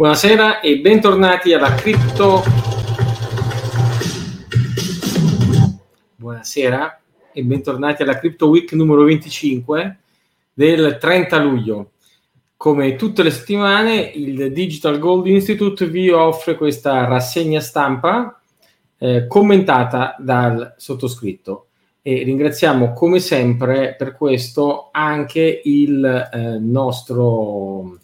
Buonasera 0.00 0.60
e 0.60 0.78
bentornati 0.78 1.52
alla 1.52 1.74
Crypto. 1.74 2.42
Buonasera 6.16 7.00
e 7.34 7.42
bentornati 7.44 8.00
alla 8.00 8.18
Crypto 8.18 8.48
Week 8.48 8.72
numero 8.72 9.04
25 9.04 9.98
del 10.54 10.96
30 10.98 11.38
luglio. 11.42 11.90
Come 12.56 12.96
tutte 12.96 13.22
le 13.22 13.30
settimane, 13.30 14.00
il 14.14 14.50
Digital 14.54 14.98
Gold 14.98 15.26
Institute 15.26 15.86
vi 15.86 16.08
offre 16.08 16.54
questa 16.54 17.04
rassegna 17.04 17.60
stampa 17.60 18.40
eh, 18.96 19.26
commentata 19.26 20.16
dal 20.18 20.76
sottoscritto 20.78 21.66
e 22.00 22.22
ringraziamo 22.22 22.94
come 22.94 23.18
sempre 23.18 23.96
per 23.98 24.16
questo 24.16 24.88
anche 24.92 25.60
il 25.62 26.02
eh, 26.32 26.58
nostro 26.58 27.98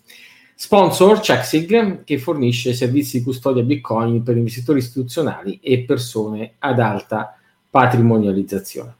Sponsor 0.59 1.21
CheckSig 1.21 2.03
che 2.05 2.17
fornisce 2.17 2.73
servizi 2.73 3.19
di 3.19 3.25
custodia 3.25 3.63
Bitcoin 3.63 4.23
per 4.23 4.39
investitori 4.39 4.79
istituzionali 4.79 5.59
e 5.63 5.81
persone 5.81 6.55
ad 6.61 6.81
alta 6.81 7.37
patrimonializzazione. 7.69 8.95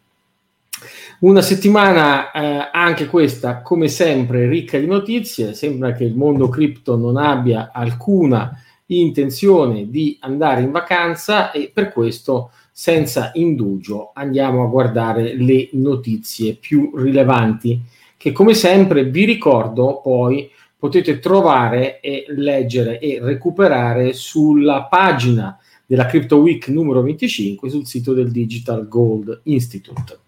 Una 1.21 1.41
settimana 1.41 2.31
eh, 2.31 2.69
anche 2.71 3.07
questa, 3.07 3.63
come 3.63 3.89
sempre, 3.89 4.47
ricca 4.47 4.79
di 4.79 4.85
notizie. 4.85 5.55
Sembra 5.55 5.95
che 5.95 6.05
il 6.05 6.15
mondo 6.15 6.51
cripto 6.51 6.95
non 6.95 7.17
abbia 7.17 7.71
alcuna 7.73 8.63
intenzione 8.89 9.89
di 9.89 10.19
andare 10.21 10.61
in 10.61 10.71
vacanza 10.71 11.53
e 11.53 11.71
per 11.73 11.91
questo, 11.91 12.51
senza 12.71 13.31
indugio, 13.33 14.11
andiamo 14.13 14.63
a 14.63 14.69
guardare 14.69 15.35
le 15.35 15.71
notizie 15.73 16.53
più 16.53 16.93
rilevanti 16.95 17.81
che, 18.19 18.33
come 18.33 18.53
sempre, 18.53 19.05
vi 19.05 19.25
ricordo 19.25 20.01
poi 20.03 20.51
potete 20.87 21.19
trovare 21.19 21.99
e 21.99 22.27
leggere 22.29 23.01
e 23.01 23.19
recuperare 23.21 24.13
sulla 24.13 24.85
pagina 24.85 25.59
della 25.85 26.07
Crypto 26.07 26.37
Week 26.37 26.69
numero 26.69 27.03
25 27.03 27.69
sul 27.69 27.87
sito 27.87 28.13
del 28.13 28.31
Digital 28.31 28.87
Gold 28.87 29.41
Institute. 29.45 30.19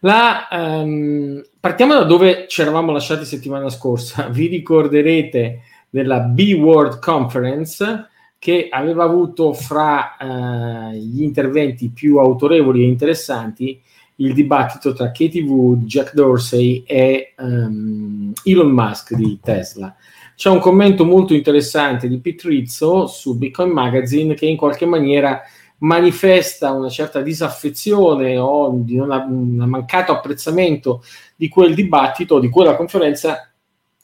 La, 0.00 0.48
um, 0.50 1.44
partiamo 1.60 1.94
da 1.94 2.04
dove 2.04 2.46
ci 2.48 2.62
eravamo 2.62 2.90
lasciati 2.90 3.26
settimana 3.26 3.68
scorsa. 3.68 4.28
Vi 4.32 4.46
ricorderete 4.46 5.60
della 5.90 6.20
B-World 6.20 6.98
Conference 6.98 8.06
che 8.38 8.68
aveva 8.70 9.04
avuto 9.04 9.52
fra 9.52 10.16
uh, 10.18 10.92
gli 10.92 11.22
interventi 11.22 11.90
più 11.90 12.16
autorevoli 12.16 12.82
e 12.82 12.86
interessanti 12.86 13.82
il 14.20 14.32
dibattito 14.34 14.92
tra 14.92 15.10
Katie 15.10 15.42
Wood, 15.42 15.84
Jack 15.84 16.14
Dorsey 16.14 16.82
e 16.86 17.34
um, 17.38 18.32
Elon 18.44 18.70
Musk 18.70 19.14
di 19.14 19.38
Tesla. 19.42 19.94
C'è 20.34 20.50
un 20.50 20.60
commento 20.60 21.04
molto 21.04 21.34
interessante 21.34 22.08
di 22.08 22.18
Pete 22.18 22.48
Rizzo 22.48 23.06
su 23.06 23.36
Bitcoin 23.36 23.70
Magazine 23.70 24.34
che 24.34 24.46
in 24.46 24.56
qualche 24.56 24.86
maniera 24.86 25.42
manifesta 25.78 26.72
una 26.72 26.88
certa 26.88 27.20
disaffezione 27.20 28.36
o 28.36 28.70
di 28.74 28.98
un 28.98 29.64
mancato 29.66 30.12
apprezzamento 30.12 31.02
di 31.36 31.48
quel 31.48 31.74
dibattito, 31.74 32.40
di 32.40 32.48
quella 32.48 32.76
conferenza 32.76 33.50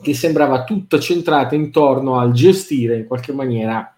che 0.00 0.14
sembrava 0.14 0.64
tutta 0.64 0.98
centrata 0.98 1.54
intorno 1.54 2.18
al 2.18 2.32
gestire 2.32 2.98
in 2.98 3.06
qualche 3.06 3.32
maniera 3.32 3.96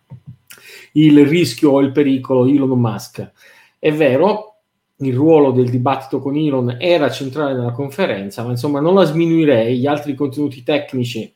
il 0.93 1.27
rischio 1.27 1.73
o 1.73 1.81
il 1.81 1.93
pericolo 1.93 2.47
Elon 2.47 2.79
Musk. 2.79 3.33
È 3.79 3.93
vero, 3.93 4.56
il 4.99 5.15
ruolo 5.15 5.51
del 5.51 5.69
dibattito 5.69 6.21
con 6.21 6.37
Elon 6.37 6.77
era 6.79 7.11
centrale 7.11 7.55
nella 7.55 7.73
conferenza, 7.73 8.43
ma 8.43 8.51
insomma 8.51 8.81
non 8.81 8.95
la 8.95 9.05
sminuirei, 9.05 9.79
gli 9.79 9.87
altri 9.87 10.15
contenuti 10.15 10.63
tecnici 10.63 11.33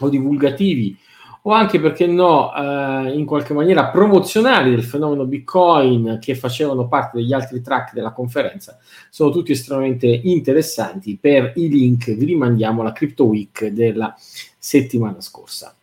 o 0.00 0.08
divulgativi 0.08 0.96
o 1.42 1.52
anche 1.52 1.80
perché 1.80 2.06
no, 2.06 2.54
eh, 2.54 3.12
in 3.14 3.24
qualche 3.24 3.54
maniera 3.54 3.86
promozionali 3.86 4.70
del 4.70 4.84
fenomeno 4.84 5.24
Bitcoin 5.24 6.18
che 6.20 6.34
facevano 6.34 6.88
parte 6.88 7.18
degli 7.18 7.32
altri 7.32 7.62
track 7.62 7.94
della 7.94 8.12
conferenza, 8.12 8.76
sono 9.08 9.30
tutti 9.30 9.52
estremamente 9.52 10.06
interessanti. 10.06 11.16
Per 11.20 11.52
i 11.56 11.68
link 11.68 12.12
vi 12.14 12.24
rimandiamo 12.24 12.80
alla 12.80 12.92
Crypto 12.92 13.24
Week 13.24 13.66
della 13.66 14.14
settimana 14.58 15.20
scorsa. 15.20 15.74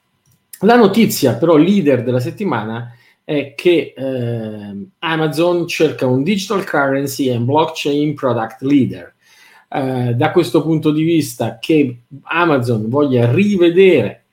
La 0.59 0.75
notizia 0.75 1.35
però 1.35 1.55
leader 1.55 2.03
della 2.03 2.19
settimana 2.19 2.93
è 3.25 3.55
che 3.55 3.93
eh, 3.97 4.87
Amazon 4.99 5.67
cerca 5.67 6.05
un 6.05 6.21
digital 6.21 6.63
currency 6.63 7.29
and 7.31 7.45
blockchain 7.45 8.13
product 8.13 8.61
leader. 8.61 9.13
Eh, 9.67 10.13
da 10.13 10.31
questo 10.31 10.61
punto 10.61 10.91
di 10.91 11.03
vista 11.03 11.57
che 11.59 12.03
Amazon 12.21 12.87
voglia 12.87 13.29
rivedere 13.33 14.25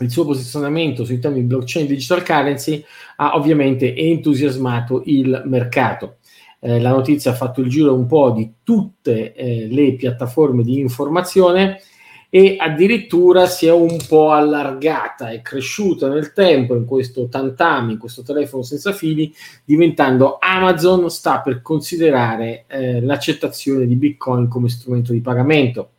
il 0.00 0.10
suo 0.10 0.26
posizionamento 0.26 1.04
sui 1.04 1.20
temi 1.20 1.40
blockchain 1.42 1.86
digital 1.86 2.24
currency 2.24 2.84
ha 3.16 3.36
ovviamente 3.36 3.94
entusiasmato 3.94 5.02
il 5.06 5.42
mercato. 5.46 6.16
Eh, 6.58 6.80
la 6.80 6.90
notizia 6.90 7.30
ha 7.30 7.34
fatto 7.34 7.60
il 7.60 7.68
giro 7.68 7.94
un 7.94 8.06
po' 8.06 8.32
di 8.32 8.54
tutte 8.64 9.34
eh, 9.34 9.68
le 9.70 9.94
piattaforme 9.94 10.64
di 10.64 10.80
informazione 10.80 11.80
e 12.28 12.56
addirittura 12.58 13.46
si 13.46 13.66
è 13.66 13.72
un 13.72 13.96
po' 14.06 14.30
allargata 14.30 15.30
e 15.30 15.42
cresciuta 15.42 16.08
nel 16.08 16.32
tempo 16.32 16.74
in 16.74 16.84
questo 16.84 17.28
tantami, 17.28 17.92
in 17.92 17.98
questo 17.98 18.22
telefono 18.22 18.62
senza 18.62 18.92
fili, 18.92 19.32
diventando 19.64 20.38
Amazon 20.40 21.08
sta 21.10 21.40
per 21.40 21.62
considerare 21.62 22.64
eh, 22.66 23.00
l'accettazione 23.00 23.86
di 23.86 23.94
Bitcoin 23.94 24.48
come 24.48 24.68
strumento 24.68 25.12
di 25.12 25.20
pagamento. 25.20 25.90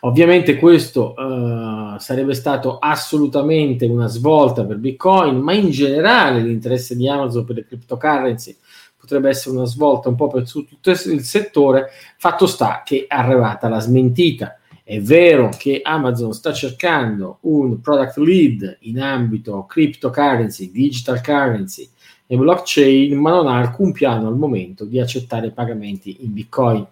Ovviamente 0.00 0.56
questo 0.56 1.14
uh, 1.16 1.98
sarebbe 1.98 2.34
stato 2.34 2.78
assolutamente 2.78 3.86
una 3.86 4.08
svolta 4.08 4.64
per 4.64 4.76
Bitcoin, 4.76 5.38
ma 5.38 5.54
in 5.54 5.70
generale 5.70 6.42
l'interesse 6.42 6.94
di 6.94 7.08
Amazon 7.08 7.44
per 7.44 7.56
le 7.56 7.64
cryptocurrency 7.64 8.54
potrebbe 8.98 9.30
essere 9.30 9.56
una 9.56 9.66
svolta 9.66 10.08
un 10.08 10.16
po' 10.16 10.28
per 10.28 10.48
tutto 10.48 10.90
il 10.90 11.22
settore. 11.22 11.90
Fatto 12.18 12.46
sta 12.46 12.82
che 12.84 13.06
è 13.08 13.14
arrivata 13.14 13.68
la 13.68 13.80
smentita 13.80 14.58
è 14.86 15.00
vero 15.00 15.48
che 15.48 15.80
Amazon 15.82 16.34
sta 16.34 16.52
cercando 16.52 17.38
un 17.42 17.80
product 17.80 18.18
lead 18.18 18.76
in 18.80 19.00
ambito 19.00 19.64
cryptocurrency, 19.64 20.70
digital 20.70 21.22
currency 21.22 21.88
e 22.26 22.36
blockchain, 22.36 23.18
ma 23.18 23.30
non 23.30 23.46
ha 23.46 23.56
alcun 23.56 23.92
piano 23.92 24.28
al 24.28 24.36
momento 24.36 24.84
di 24.84 25.00
accettare 25.00 25.52
pagamenti 25.52 26.18
in 26.20 26.34
Bitcoin. 26.34 26.86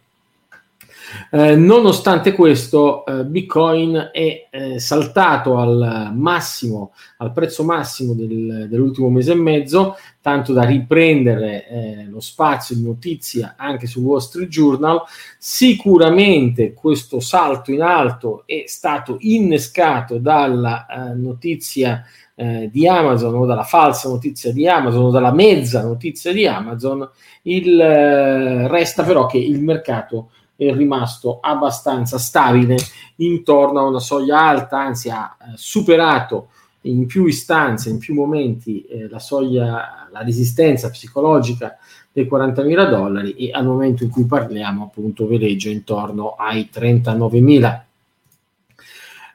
Eh, 1.31 1.57
nonostante 1.57 2.33
questo, 2.33 3.05
eh, 3.05 3.25
Bitcoin 3.25 4.11
è 4.13 4.49
eh, 4.51 4.79
saltato 4.79 5.57
al 5.57 6.13
massimo, 6.15 6.93
al 7.19 7.33
prezzo 7.33 7.65
massimo 7.65 8.13
del, 8.13 8.67
dell'ultimo 8.69 9.09
mese 9.09 9.33
e 9.33 9.37
mezzo, 9.37 9.97
tanto 10.21 10.53
da 10.53 10.65
riprendere 10.65 11.69
eh, 11.69 12.07
lo 12.09 12.21
spazio 12.21 12.77
di 12.77 12.83
notizia 12.83 13.55
anche 13.57 13.87
sul 13.87 14.05
Wall 14.05 14.19
Street 14.19 14.49
Journal. 14.49 15.03
Sicuramente 15.39 16.75
questo 16.75 17.21
salto 17.21 17.73
in 17.73 17.83
alto 17.83 18.45
è 18.47 18.65
stato 18.67 19.17
innescato 19.21 20.19
dalla 20.19 20.87
eh, 20.87 21.15
notizia 21.15 22.05
di 22.35 22.89
Amazon 22.89 23.35
o 23.35 23.47
dalla 23.47 23.63
falsa 23.63 24.09
notizia 24.09 24.53
di 24.53 24.67
Amazon 24.67 25.05
o 25.05 25.11
dalla 25.11 25.33
mezza 25.33 25.83
notizia 25.83 26.33
di 26.33 26.45
Amazon. 26.47 27.09
Il, 27.43 27.79
resta 27.79 29.05
però 29.05 29.27
che 29.27 29.39
il 29.39 29.63
mercato 29.63 30.31
è 30.69 30.75
rimasto 30.75 31.39
abbastanza 31.41 32.19
stabile 32.19 32.77
intorno 33.17 33.81
a 33.81 33.85
una 33.85 34.01
soglia 34.01 34.41
alta, 34.41 34.79
anzi 34.79 35.11
ha 35.11 35.37
eh, 35.41 35.53
superato 35.55 36.49
in 36.83 37.07
più 37.07 37.27
istanze, 37.27 37.91
in 37.91 37.99
più 37.99 38.15
momenti 38.15 38.83
eh, 38.83 39.09
la 39.09 39.19
soglia, 39.19 40.09
la 40.11 40.23
resistenza 40.23 40.91
psicologica 40.91 41.77
dei 42.11 42.29
40.000 42.31 42.91
dollari 42.91 43.35
e 43.35 43.51
al 43.53 43.65
momento 43.65 44.03
in 44.05 44.11
cui 44.11 44.27
parliamo 44.27 44.85
appunto 44.85 45.27
veleggia 45.27 45.71
intorno 45.71 46.35
ai 46.37 46.69
39.000. 46.73 47.81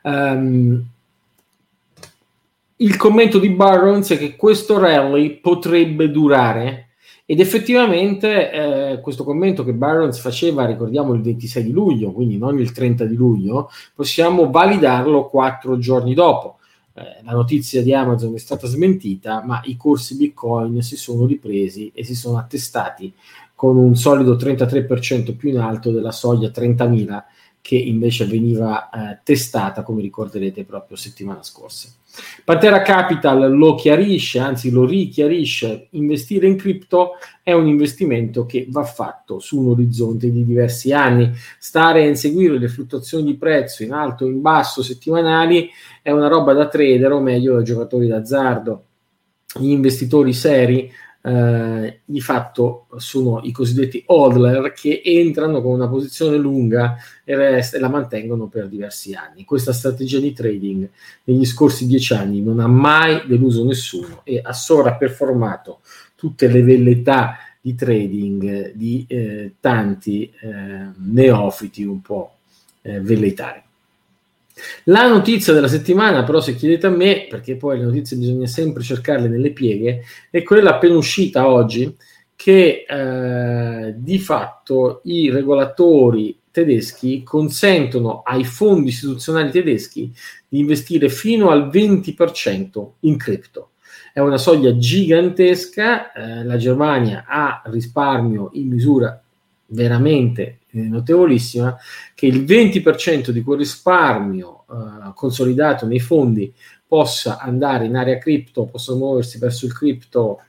Um, 0.04 0.14
ehm, 0.14 0.86
il 2.80 2.96
commento 2.96 3.40
di 3.40 3.50
Barrons 3.50 4.12
è 4.12 4.18
che 4.20 4.36
questo 4.36 4.78
rally 4.78 5.40
potrebbe 5.40 6.12
durare 6.12 6.87
ed 7.30 7.42
effettivamente 7.42 8.52
eh, 8.52 9.02
questo 9.02 9.26
commento 9.26 9.66
che 9.66 9.74
Barons 9.74 10.18
faceva, 10.18 10.66
ricordiamo 10.66 11.14
il 11.14 11.22
26 11.22 11.62
di 11.62 11.72
luglio, 11.72 12.14
quindi 12.14 12.38
non 12.38 12.58
il 12.58 12.72
30 12.72 13.04
di 13.04 13.16
luglio, 13.16 13.70
possiamo 13.94 14.50
validarlo 14.50 15.28
quattro 15.28 15.78
giorni 15.78 16.14
dopo. 16.14 16.60
Eh, 16.94 17.22
la 17.26 17.34
notizia 17.34 17.84
di 17.84 17.94
Amazon 17.94 18.34
è 18.34 18.38
stata 18.38 18.66
smentita, 18.66 19.44
ma 19.44 19.60
i 19.66 19.76
corsi 19.76 20.16
Bitcoin 20.16 20.82
si 20.82 20.96
sono 20.96 21.26
ripresi 21.26 21.92
e 21.94 22.06
si 22.06 22.16
sono 22.16 22.38
attestati 22.38 23.14
con 23.54 23.76
un 23.76 23.98
solido 23.98 24.36
33% 24.38 25.36
più 25.36 25.50
in 25.50 25.58
alto 25.58 25.92
della 25.92 26.14
soglia 26.14 26.48
30.000 26.48 27.24
che 27.60 27.76
invece 27.76 28.26
veniva 28.26 28.90
eh, 28.90 29.20
testata, 29.22 29.84
come 29.84 30.02
ricorderete, 30.02 30.64
proprio 30.64 30.96
settimana 30.96 31.44
scorsa. 31.44 31.90
Pantera 32.44 32.82
Capital 32.82 33.56
lo 33.56 33.76
chiarisce, 33.76 34.40
anzi 34.40 34.70
lo 34.70 34.86
richiarisce, 34.86 35.88
investire 35.92 36.48
in 36.48 36.56
cripto 36.56 37.12
è 37.44 37.52
un 37.52 37.68
investimento 37.68 38.46
che 38.46 38.68
va 38.70 38.84
fatto 38.84 39.40
su 39.40 39.60
un 39.60 39.72
orizzonte 39.72 40.32
di 40.32 40.44
diversi 40.44 40.94
anni. 40.94 41.32
Stare 41.58 42.04
a 42.04 42.08
inseguire 42.08 42.58
le 42.58 42.68
fluttuazioni 42.68 43.24
di 43.24 43.36
prezzo 43.36 43.84
in 43.84 43.92
alto 43.92 44.26
o 44.26 44.28
in 44.28 44.42
basso 44.42 44.82
settimanali 44.84 45.70
è 46.02 46.12
una 46.12 46.28
roba 46.28 46.54
da 46.54 46.68
trader 46.68 47.12
o 47.12 47.20
meglio 47.20 47.56
da 47.56 47.62
giocatori 47.62 48.08
d'azzardo. 48.08 48.84
Gli 49.60 49.70
investitori 49.70 50.34
seri 50.34 50.92
eh, 51.28 52.00
di 52.06 52.22
fatto 52.22 52.88
sono 52.96 53.42
i 53.44 53.52
cosiddetti 53.52 54.02
hodler 54.06 54.72
che 54.72 55.02
entrano 55.04 55.62
con 55.62 55.74
una 55.74 55.90
posizione 55.90 56.38
lunga 56.38 56.96
e, 57.26 57.36
rest- 57.36 57.76
e 57.76 57.80
la 57.80 57.90
mantengono 57.90 58.48
per 58.48 58.70
diversi 58.70 59.14
anni. 59.14 59.44
Questa 59.44 59.74
strategia 59.74 60.20
di 60.20 60.32
trading 60.32 60.88
negli 61.26 61.46
scorsi 61.46 61.86
dieci 61.86 62.14
anni 62.14 62.42
non 62.42 62.62
ha 62.62 62.68
mai 62.68 63.24
deluso 63.28 63.66
nessuno 63.66 64.22
e 64.24 64.40
ha 64.42 64.54
sovraperformato 64.54 65.82
tutte 66.16 66.48
le 66.48 66.64
velleità 66.64 67.36
di 67.60 67.76
trading 67.76 68.72
di 68.74 69.06
eh, 69.10 69.56
tanti 69.60 70.32
eh, 70.40 70.88
neofiti 70.96 71.84
un 71.84 72.02
po' 72.02 72.36
eh, 72.84 73.02
velleitari. 73.02 73.67
La 74.86 75.08
notizia 75.08 75.54
della 75.54 75.68
settimana, 75.68 76.24
però, 76.24 76.40
se 76.40 76.56
chiedete 76.56 76.88
a 76.88 76.92
me, 76.92 77.28
perché 77.30 77.56
poi 77.56 77.78
le 77.78 77.86
notizie 77.86 78.18
bisogna 78.18 78.48
sempre 78.48 78.84
cercarle 78.84 79.28
nelle 79.28 79.52
pieghe, 79.52 80.04
è 80.30 80.44
quella 80.44 80.72
appena 80.72 80.96
uscita 80.96 81.48
oggi, 81.48 81.96
che 82.36 82.86
eh, 82.88 83.96
di 83.98 84.20
fatto 84.20 85.02
i 85.06 85.32
regolatori 85.32 86.40
tedeschi 86.52 87.24
consentono 87.24 88.22
ai 88.24 88.44
fondi 88.44 88.90
istituzionali 88.90 89.52
tedeschi 89.52 90.14
di 90.48 90.60
investire 90.60 91.10
fino 91.10 91.50
al 91.50 91.68
20% 91.68 92.90
in 93.02 93.18
cripto. 93.18 93.72
È 94.14 94.20
una 94.20 94.38
soglia 94.38 94.76
gigantesca, 94.76 96.12
eh, 96.12 96.44
la 96.44 96.58
Germania 96.58 97.26
ha 97.28 97.62
risparmio 97.66 98.50
in 98.54 98.68
misura 98.68 99.22
veramente 99.68 100.60
eh, 100.72 100.80
notevolissima 100.82 101.78
che 102.14 102.28
il 102.28 102.44
20% 102.44 103.30
di 103.30 103.42
quel 103.42 103.60
risparmio 103.60 104.66
eh, 104.70 105.12
consolidato 105.14 105.86
nei 105.86 106.00
fondi 106.00 106.54
possa 106.88 107.40
andare 107.40 107.86
in 107.86 107.96
area 107.96 108.18
cripto, 108.18 108.66
possa 108.66 108.96
muoversi 108.96 109.38
verso 109.38 109.66
il 109.66 109.74
cripto 109.74 110.42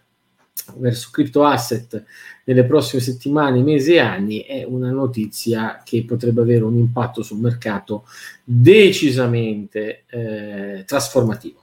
verso 0.76 1.08
crypto 1.10 1.44
asset 1.44 2.04
nelle 2.44 2.64
prossime 2.64 3.00
settimane, 3.00 3.62
mesi 3.62 3.94
e 3.94 4.00
anni 4.00 4.40
è 4.40 4.64
una 4.64 4.90
notizia 4.90 5.82
che 5.84 6.04
potrebbe 6.04 6.40
avere 6.40 6.64
un 6.64 6.76
impatto 6.76 7.22
sul 7.22 7.38
mercato 7.38 8.04
decisamente 8.44 10.04
eh, 10.08 10.84
trasformativo. 10.86 11.57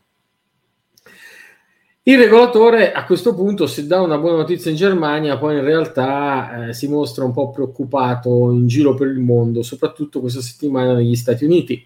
Il 2.07 2.19
regolatore 2.19 2.91
a 2.91 3.03
questo 3.03 3.33
punto, 3.33 3.65
se 3.65 3.87
dà 3.87 3.99
una 3.99 4.19
buona 4.19 4.37
notizia 4.37 4.69
in 4.69 4.77
Germania, 4.77 5.39
poi 5.39 5.55
in 5.55 5.63
realtà 5.63 6.67
eh, 6.67 6.73
si 6.75 6.87
mostra 6.87 7.23
un 7.23 7.31
po' 7.31 7.49
preoccupato 7.49 8.51
in 8.51 8.67
giro 8.67 8.93
per 8.93 9.07
il 9.07 9.17
mondo, 9.17 9.63
soprattutto 9.63 10.19
questa 10.19 10.39
settimana 10.39 10.93
negli 10.93 11.15
Stati 11.15 11.45
Uniti. 11.45 11.83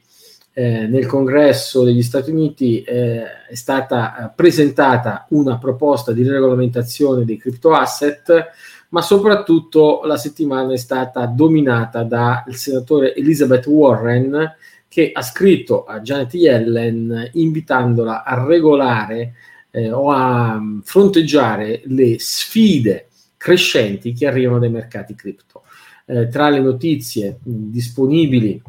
Eh, 0.51 0.87
nel 0.87 1.05
congresso 1.05 1.85
degli 1.85 2.03
Stati 2.03 2.31
Uniti 2.31 2.81
eh, 2.81 3.23
è 3.47 3.55
stata 3.55 4.25
eh, 4.25 4.31
presentata 4.35 5.25
una 5.29 5.57
proposta 5.57 6.11
di 6.11 6.27
regolamentazione 6.27 7.23
dei 7.23 7.37
crypto 7.37 7.71
asset, 7.71 8.49
ma 8.89 9.01
soprattutto 9.01 10.01
la 10.03 10.17
settimana 10.17 10.73
è 10.73 10.77
stata 10.77 11.27
dominata 11.27 12.03
dal 12.03 12.43
senatore 12.55 13.15
Elizabeth 13.15 13.67
Warren 13.67 14.53
che 14.89 15.11
ha 15.13 15.21
scritto 15.21 15.85
a 15.85 16.01
Janet 16.01 16.33
Yellen 16.33 17.29
invitandola 17.33 18.25
a 18.25 18.43
regolare 18.43 19.35
eh, 19.71 19.91
o 19.91 20.09
a 20.11 20.59
mm, 20.59 20.79
fronteggiare 20.81 21.81
le 21.85 22.17
sfide 22.19 23.07
crescenti 23.37 24.13
che 24.13 24.27
arrivano 24.27 24.59
dai 24.59 24.69
mercati 24.69 25.15
cripto. 25.15 25.63
Eh, 26.05 26.27
tra 26.27 26.49
le 26.49 26.59
notizie 26.59 27.39
mh, 27.41 27.51
mm, 27.51 27.71
disponibili 27.71 28.61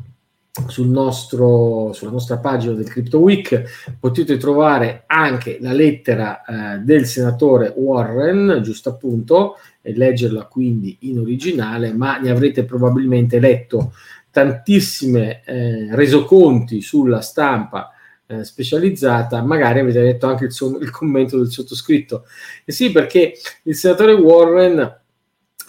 sul 0.66 0.88
nostro, 0.88 1.92
sulla 1.92 2.10
nostra 2.10 2.38
pagina 2.38 2.72
del 2.72 2.88
Crypto 2.88 3.18
Week 3.18 3.94
potete 3.98 4.36
trovare 4.36 5.04
anche 5.06 5.58
la 5.60 5.72
lettera 5.72 6.44
eh, 6.44 6.78
del 6.80 7.06
senatore 7.06 7.72
Warren, 7.76 8.60
giusto 8.62 8.90
appunto, 8.90 9.56
e 9.80 9.94
leggerla 9.94 10.44
quindi 10.46 10.98
in 11.00 11.18
originale, 11.20 11.92
ma 11.92 12.18
ne 12.18 12.30
avrete 12.30 12.64
probabilmente 12.64 13.38
letto 13.38 13.92
tantissime 14.30 15.42
eh, 15.44 15.94
resoconti 15.94 16.82
sulla 16.82 17.20
stampa 17.20 17.90
eh, 18.30 18.44
specializzata, 18.44 19.42
magari 19.42 19.80
avete 19.80 20.00
letto 20.00 20.28
anche 20.28 20.44
il, 20.44 20.52
suo, 20.52 20.78
il 20.78 20.90
commento 20.90 21.36
del 21.36 21.50
sottoscritto. 21.50 22.26
E 22.64 22.70
sì, 22.70 22.92
perché 22.92 23.34
il 23.64 23.74
senatore 23.74 24.12
Warren 24.12 25.00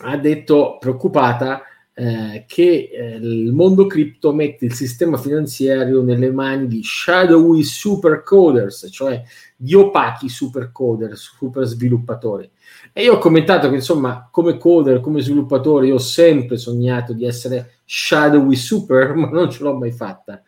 ha 0.03 0.17
detto 0.17 0.77
preoccupata 0.79 1.63
eh, 1.93 2.45
che 2.47 2.89
eh, 2.91 3.15
il 3.15 3.51
mondo 3.51 3.85
cripto 3.85 4.33
mette 4.33 4.65
il 4.65 4.73
sistema 4.73 5.17
finanziario 5.17 6.01
nelle 6.01 6.31
mani 6.31 6.67
di 6.67 6.81
shadowy 6.83 7.63
super 7.63 8.23
coders, 8.23 8.87
cioè 8.91 9.21
di 9.55 9.75
opachi 9.75 10.29
super 10.29 10.71
coders, 10.71 11.33
super 11.35 11.65
sviluppatori. 11.65 12.49
E 12.93 13.03
io 13.03 13.15
ho 13.15 13.17
commentato 13.17 13.69
che 13.69 13.75
insomma, 13.75 14.27
come 14.31 14.57
coder, 14.57 15.01
come 15.01 15.21
sviluppatore, 15.21 15.87
io 15.87 15.95
ho 15.95 15.99
sempre 15.99 16.57
sognato 16.57 17.13
di 17.13 17.25
essere 17.25 17.79
shadowy 17.85 18.55
super, 18.55 19.13
ma 19.15 19.29
non 19.29 19.51
ce 19.51 19.63
l'ho 19.63 19.75
mai 19.77 19.91
fatta. 19.91 20.41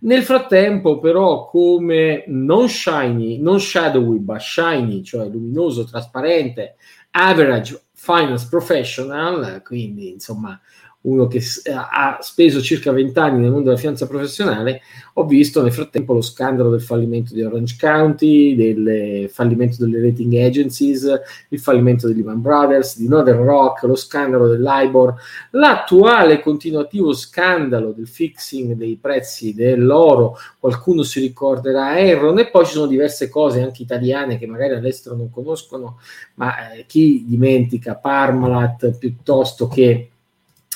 Nel 0.00 0.22
frattempo, 0.22 0.98
però, 0.98 1.46
come 1.46 2.24
non 2.26 2.68
shiny, 2.68 3.38
non 3.38 3.60
shadowy, 3.60 4.18
ma 4.24 4.38
shiny, 4.38 5.02
cioè 5.02 5.28
luminoso, 5.28 5.84
trasparente, 5.84 6.76
average 7.10 7.80
finance 7.92 8.46
professional, 8.48 9.62
quindi 9.64 10.12
insomma 10.12 10.60
uno 11.06 11.26
che 11.26 11.42
ha 11.72 12.18
speso 12.20 12.60
circa 12.60 12.92
20 12.92 13.18
anni 13.18 13.40
nel 13.40 13.50
mondo 13.50 13.66
della 13.66 13.76
finanza 13.78 14.06
professionale, 14.06 14.82
ho 15.14 15.24
visto 15.24 15.62
nel 15.62 15.72
frattempo 15.72 16.12
lo 16.12 16.20
scandalo 16.20 16.70
del 16.70 16.82
fallimento 16.82 17.32
di 17.32 17.42
Orange 17.42 17.76
County, 17.78 18.54
del 18.54 19.28
fallimento 19.30 19.76
delle 19.84 20.00
rating 20.00 20.34
agencies, 20.34 21.08
il 21.48 21.58
fallimento 21.58 22.08
di 22.08 22.16
Lehman 22.16 22.40
Brothers, 22.40 22.98
di 22.98 23.08
Northern 23.08 23.44
Rock, 23.44 23.84
lo 23.84 23.94
scandalo 23.94 24.48
dell'IBOR, 24.48 25.14
l'attuale 25.50 26.40
continuativo 26.40 27.14
scandalo 27.14 27.92
del 27.92 28.08
fixing 28.08 28.74
dei 28.74 28.98
prezzi 29.00 29.54
dell'oro, 29.54 30.36
qualcuno 30.58 31.02
si 31.02 31.20
ricorderà 31.20 31.98
Enron 31.98 32.38
e 32.40 32.48
poi 32.48 32.66
ci 32.66 32.72
sono 32.72 32.86
diverse 32.86 33.28
cose 33.28 33.62
anche 33.62 33.82
italiane 33.82 34.38
che 34.38 34.46
magari 34.46 34.74
all'estero 34.74 35.14
non 35.14 35.30
conoscono, 35.30 35.98
ma 36.34 36.72
eh, 36.72 36.84
chi 36.86 37.24
dimentica 37.26 37.94
Parmalat 37.94 38.98
piuttosto 38.98 39.68
che 39.68 40.10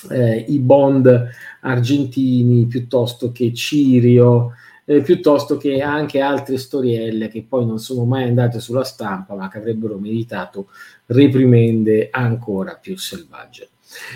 eh, 0.09 0.45
i 0.47 0.59
bond 0.59 1.29
argentini 1.61 2.65
piuttosto 2.65 3.31
che 3.31 3.53
Cirio, 3.53 4.53
eh, 4.85 5.01
piuttosto 5.01 5.57
che 5.57 5.81
anche 5.81 6.19
altre 6.19 6.57
storielle 6.57 7.27
che 7.27 7.45
poi 7.47 7.65
non 7.65 7.79
sono 7.79 8.05
mai 8.05 8.23
andate 8.23 8.59
sulla 8.59 8.83
stampa 8.83 9.35
ma 9.35 9.47
che 9.47 9.59
avrebbero 9.59 9.97
meritato 9.97 10.69
reprimende 11.07 12.09
ancora 12.11 12.75
più 12.75 12.97
selvagge. 12.97 13.69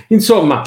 Insomma, 0.09 0.61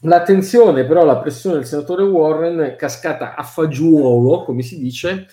l'attenzione 0.00 0.84
però 0.84 1.02
alla 1.02 1.18
pressione 1.18 1.56
del 1.56 1.66
senatore 1.66 2.02
Warren 2.02 2.58
è 2.60 2.76
cascata 2.76 3.34
a 3.34 3.42
fagiolo, 3.42 4.42
come 4.44 4.62
si 4.62 4.78
dice, 4.78 5.26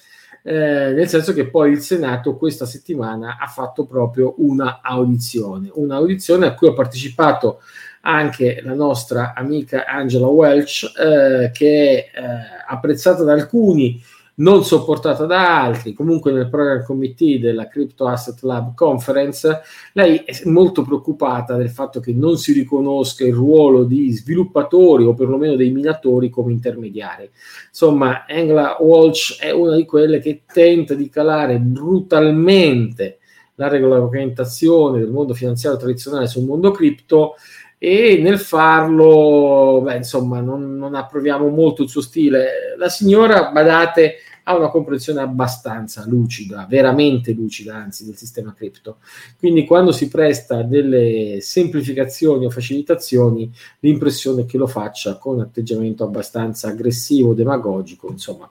eh, 0.50 0.94
nel 0.94 1.10
senso 1.10 1.34
che 1.34 1.50
poi 1.50 1.72
il 1.72 1.82
Senato 1.82 2.38
questa 2.38 2.66
settimana 2.66 3.36
ha 3.38 3.48
fatto 3.48 3.86
proprio 3.86 4.36
una 4.38 4.80
audizione, 4.82 5.70
un'audizione 5.74 6.46
a 6.46 6.54
cui 6.54 6.70
ha 6.70 6.74
partecipato 6.74 7.60
anche 8.02 8.62
la 8.64 8.74
nostra 8.74 9.34
amica 9.36 9.84
Angela 9.86 10.28
Welch, 10.28 10.90
eh, 10.98 11.52
che 11.52 12.10
è 12.10 12.18
eh, 12.18 12.24
apprezzata 12.66 13.26
da 13.26 13.34
alcuni, 13.34 14.02
non 14.40 14.64
sopportata 14.64 15.26
da 15.26 15.64
altri, 15.64 15.94
comunque 15.94 16.32
nel 16.32 16.50
program 16.50 16.84
committee 16.84 17.40
della 17.40 17.68
Crypto 17.68 18.06
Asset 18.08 18.42
Lab 18.42 18.76
Conference, 18.76 19.62
lei 19.94 20.18
è 20.18 20.42
molto 20.46 20.84
preoccupata 20.84 21.56
del 21.56 21.70
fatto 21.70 22.00
che 22.00 22.14
non 22.14 22.38
si 22.38 22.54
riconosca 22.54 23.26
il 23.26 23.34
ruolo 23.34 23.84
di 23.84 24.12
sviluppatori 24.12 25.06
o 25.06 25.14
perlomeno 25.14 25.56
dei 25.56 25.72
minatori 25.72 26.30
come 26.30 26.52
intermediari. 26.52 27.30
Insomma, 27.70 28.26
Angela 28.28 28.78
Walsh 28.80 29.40
è 29.40 29.52
una 29.52 29.76
di 29.76 29.86
quelle 29.86 30.20
che 30.20 30.44
tenta 30.52 30.94
di 30.94 31.10
calare 31.10 31.58
brutalmente 31.58 33.20
la 33.56 33.70
regolamentazione 33.70 35.00
del 35.00 35.10
mondo 35.10 35.34
finanziario 35.34 35.80
tradizionale 35.80 36.28
sul 36.28 36.46
mondo 36.46 36.70
cripto 36.70 37.36
e 37.80 38.20
nel 38.22 38.40
farlo, 38.40 39.82
beh, 39.84 39.98
insomma, 39.98 40.40
non, 40.42 40.78
non 40.78 40.96
approviamo 40.96 41.48
molto 41.50 41.84
il 41.84 41.90
suo 41.90 42.02
stile. 42.02 42.76
La 42.78 42.90
signora, 42.90 43.52
badate, 43.52 44.16
ha 44.44 44.56
una 44.56 44.70
comprensione 44.70 45.22
abbastanza 45.22 46.06
lucida, 46.08 46.66
veramente 46.68 47.34
lucida, 47.34 47.76
anzi, 47.76 48.06
del 48.06 48.16
sistema 48.16 48.54
cripto. 48.54 48.98
Quindi 49.38 49.66
quando 49.66 49.92
si 49.92 50.08
presta 50.08 50.64
delle 50.64 51.40
semplificazioni 51.42 52.46
o 52.46 52.50
facilitazioni, 52.50 53.52
l'impressione 53.82 54.44
è 54.44 54.46
che 54.46 54.58
lo 54.58 54.68
faccia 54.68 55.18
con 55.18 55.42
atteggiamento 55.42 56.04
abbastanza 56.04 56.70
aggressivo, 56.70 57.34
demagogico, 57.34 58.10
insomma, 58.10 58.50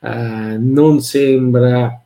eh, 0.00 0.56
non 0.58 1.00
sembra 1.00 2.02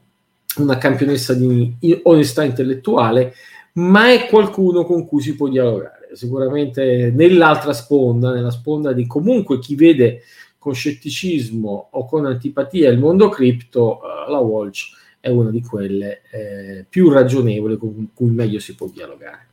una 0.57 0.77
campionessa 0.77 1.33
di 1.33 1.75
onestà 2.03 2.43
intellettuale, 2.45 3.35
ma 3.75 4.13
è 4.13 4.27
qualcuno 4.27 4.85
con 4.85 5.07
cui 5.07 5.23
si 5.23 5.35
può 5.35 5.49
dialogare. 5.49 6.02
Sicuramente 6.14 7.12
nell'altra 7.14 7.73
sponda, 7.73 8.33
nella 8.33 8.50
sponda 8.50 8.92
di 8.92 9.07
comunque 9.07 9.59
chi 9.59 9.75
vede 9.75 10.23
con 10.59 10.75
scetticismo 10.75 11.88
o 11.90 12.07
con 12.07 12.26
antipatia 12.26 12.88
il 12.90 12.99
mondo 12.99 13.28
cripto, 13.28 14.00
uh, 14.00 14.31
la 14.31 14.38
Walsh 14.38 15.00
è 15.19 15.28
una 15.28 15.50
di 15.50 15.62
quelle 15.62 16.23
eh, 16.33 16.85
più 16.88 17.09
ragionevoli 17.09 17.76
con 17.76 18.09
cui 18.12 18.31
meglio 18.31 18.59
si 18.59 18.75
può 18.75 18.88
dialogare. 18.88 19.50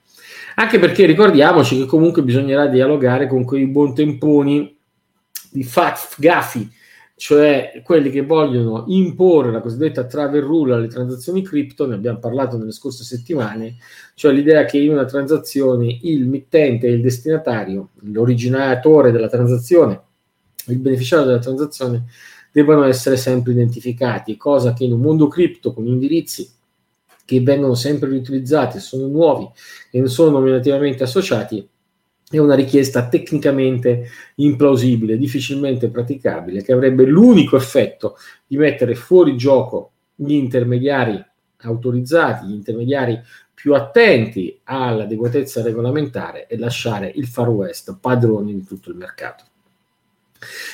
Anche 0.55 0.79
perché 0.79 1.05
ricordiamoci 1.05 1.77
che 1.77 1.85
comunque 1.85 2.23
bisognerà 2.23 2.65
dialogare 2.65 3.27
con 3.27 3.43
quei 3.45 3.67
buontemponi 3.67 4.75
di 5.51 5.63
Fat 5.63 6.15
Gaffi, 6.17 6.67
cioè 7.19 7.81
quelli 7.83 8.11
che 8.11 8.21
vogliono 8.21 8.85
imporre 8.87 9.51
la 9.51 9.59
cosiddetta 9.59 10.05
travel 10.05 10.41
rule 10.41 10.75
alle 10.75 10.87
transazioni 10.87 11.43
cripto, 11.43 11.85
ne 11.85 11.95
abbiamo 11.95 12.17
parlato 12.17 12.57
nelle 12.57 12.71
scorse 12.71 13.03
settimane, 13.03 13.75
cioè 14.13 14.31
l'idea 14.31 14.63
che 14.63 14.77
in 14.77 14.91
una 14.91 15.03
transazione 15.03 15.99
il 16.03 16.25
mittente 16.25 16.87
e 16.87 16.91
il 16.91 17.01
destinatario, 17.01 17.89
l'originatore 18.03 19.11
della 19.11 19.27
transazione, 19.27 20.01
il 20.67 20.77
beneficiario 20.77 21.25
della 21.25 21.39
transazione 21.39 22.05
debbano 22.53 22.85
essere 22.85 23.17
sempre 23.17 23.51
identificati, 23.51 24.37
cosa 24.37 24.71
che 24.71 24.85
in 24.85 24.93
un 24.93 25.01
mondo 25.01 25.27
cripto 25.27 25.73
con 25.73 25.85
indirizzi 25.87 26.49
che 27.25 27.41
vengono 27.41 27.75
sempre 27.75 28.07
riutilizzati, 28.07 28.79
sono 28.79 29.07
nuovi 29.07 29.45
e 29.91 29.99
non 29.99 30.07
sono 30.07 30.39
nominativamente 30.39 31.03
associati, 31.03 31.67
è 32.29 32.37
una 32.37 32.55
richiesta 32.55 33.07
tecnicamente 33.07 34.09
implausibile, 34.35 35.17
difficilmente 35.17 35.89
praticabile, 35.89 36.61
che 36.61 36.73
avrebbe 36.73 37.05
l'unico 37.05 37.55
effetto 37.55 38.17
di 38.45 38.57
mettere 38.57 38.93
fuori 38.93 39.35
gioco 39.35 39.91
gli 40.13 40.33
intermediari 40.33 41.23
autorizzati, 41.61 42.45
gli 42.45 42.53
intermediari 42.53 43.19
più 43.53 43.73
attenti 43.73 44.59
all'adeguatezza 44.63 45.63
regolamentare 45.63 46.47
e 46.47 46.57
lasciare 46.57 47.11
il 47.15 47.27
Far 47.27 47.49
West 47.49 47.97
padrone 47.99 48.53
di 48.53 48.63
tutto 48.63 48.89
il 48.89 48.95
mercato. 48.95 49.43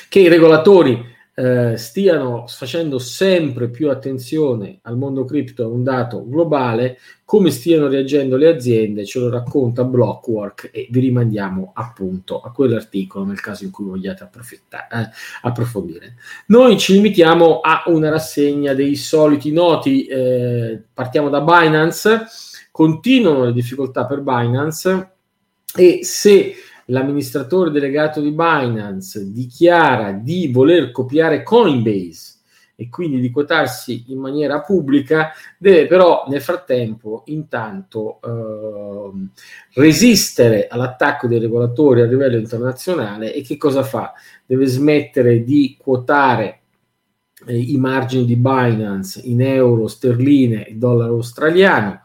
Che 0.08 0.18
i 0.20 0.28
regolatori 0.28 1.15
eh, 1.38 1.76
stiano 1.76 2.46
facendo 2.46 2.98
sempre 2.98 3.68
più 3.68 3.90
attenzione 3.90 4.78
al 4.82 4.96
mondo 4.96 5.26
cripto 5.26 5.64
è 5.64 5.66
un 5.66 5.82
dato 5.82 6.26
globale, 6.26 6.98
come 7.26 7.50
stiano 7.50 7.88
reagendo 7.88 8.38
le 8.38 8.48
aziende 8.48 9.04
ce 9.04 9.18
lo 9.18 9.28
racconta 9.28 9.84
Blockwork 9.84 10.70
e 10.72 10.88
vi 10.90 11.00
rimandiamo 11.00 11.72
appunto 11.74 12.40
a 12.40 12.50
quell'articolo 12.52 13.26
nel 13.26 13.40
caso 13.40 13.64
in 13.64 13.70
cui 13.70 13.84
vogliate 13.84 14.24
eh, 14.24 15.10
approfondire. 15.42 16.14
Noi 16.46 16.78
ci 16.78 16.94
limitiamo 16.94 17.60
a 17.60 17.82
una 17.88 18.08
rassegna 18.08 18.72
dei 18.72 18.96
soliti 18.96 19.52
noti, 19.52 20.06
eh, 20.06 20.82
partiamo 20.94 21.28
da 21.28 21.42
Binance, 21.42 22.24
continuano 22.70 23.44
le 23.44 23.52
difficoltà 23.52 24.06
per 24.06 24.22
Binance 24.22 25.10
e 25.76 25.98
se 26.02 26.54
l'amministratore 26.86 27.70
delegato 27.70 28.20
di 28.20 28.30
Binance 28.30 29.30
dichiara 29.32 30.12
di 30.12 30.50
voler 30.52 30.90
copiare 30.90 31.42
Coinbase 31.42 32.34
e 32.78 32.90
quindi 32.90 33.20
di 33.20 33.30
quotarsi 33.30 34.04
in 34.08 34.18
maniera 34.18 34.60
pubblica, 34.60 35.32
deve 35.58 35.86
però 35.86 36.26
nel 36.28 36.42
frattempo 36.42 37.22
intanto 37.26 38.20
eh, 38.22 39.80
resistere 39.80 40.66
all'attacco 40.68 41.26
dei 41.26 41.38
regolatori 41.38 42.02
a 42.02 42.06
livello 42.06 42.36
internazionale 42.36 43.32
e 43.32 43.40
che 43.42 43.56
cosa 43.56 43.82
fa? 43.82 44.12
Deve 44.44 44.66
smettere 44.66 45.42
di 45.42 45.76
quotare 45.80 46.60
eh, 47.46 47.58
i 47.58 47.78
margini 47.78 48.26
di 48.26 48.36
Binance 48.36 49.22
in 49.24 49.40
euro, 49.40 49.88
sterline 49.88 50.66
e 50.66 50.74
dollaro 50.74 51.14
australiano, 51.14 52.02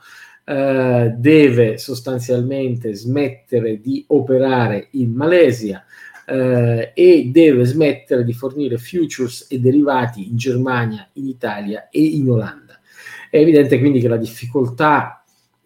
eh, 0.51 1.13
deve 1.15 1.77
sostanzialmente 1.77 2.93
smettere 2.93 3.79
di 3.79 4.03
operare 4.07 4.89
in 4.91 5.13
Malesia 5.13 5.85
eh, 6.25 6.91
e 6.93 7.29
deve 7.31 7.63
smettere 7.63 8.25
di 8.25 8.33
fornire 8.33 8.77
futures 8.77 9.47
e 9.49 9.61
derivati 9.61 10.27
in 10.27 10.35
Germania, 10.35 11.07
in 11.13 11.27
Italia 11.27 11.87
e 11.89 12.03
in 12.03 12.29
Olanda. 12.29 12.77
È 13.29 13.37
evidente 13.37 13.79
quindi 13.79 14.01
che 14.01 14.09
la 14.09 14.17
difficoltà 14.17 15.20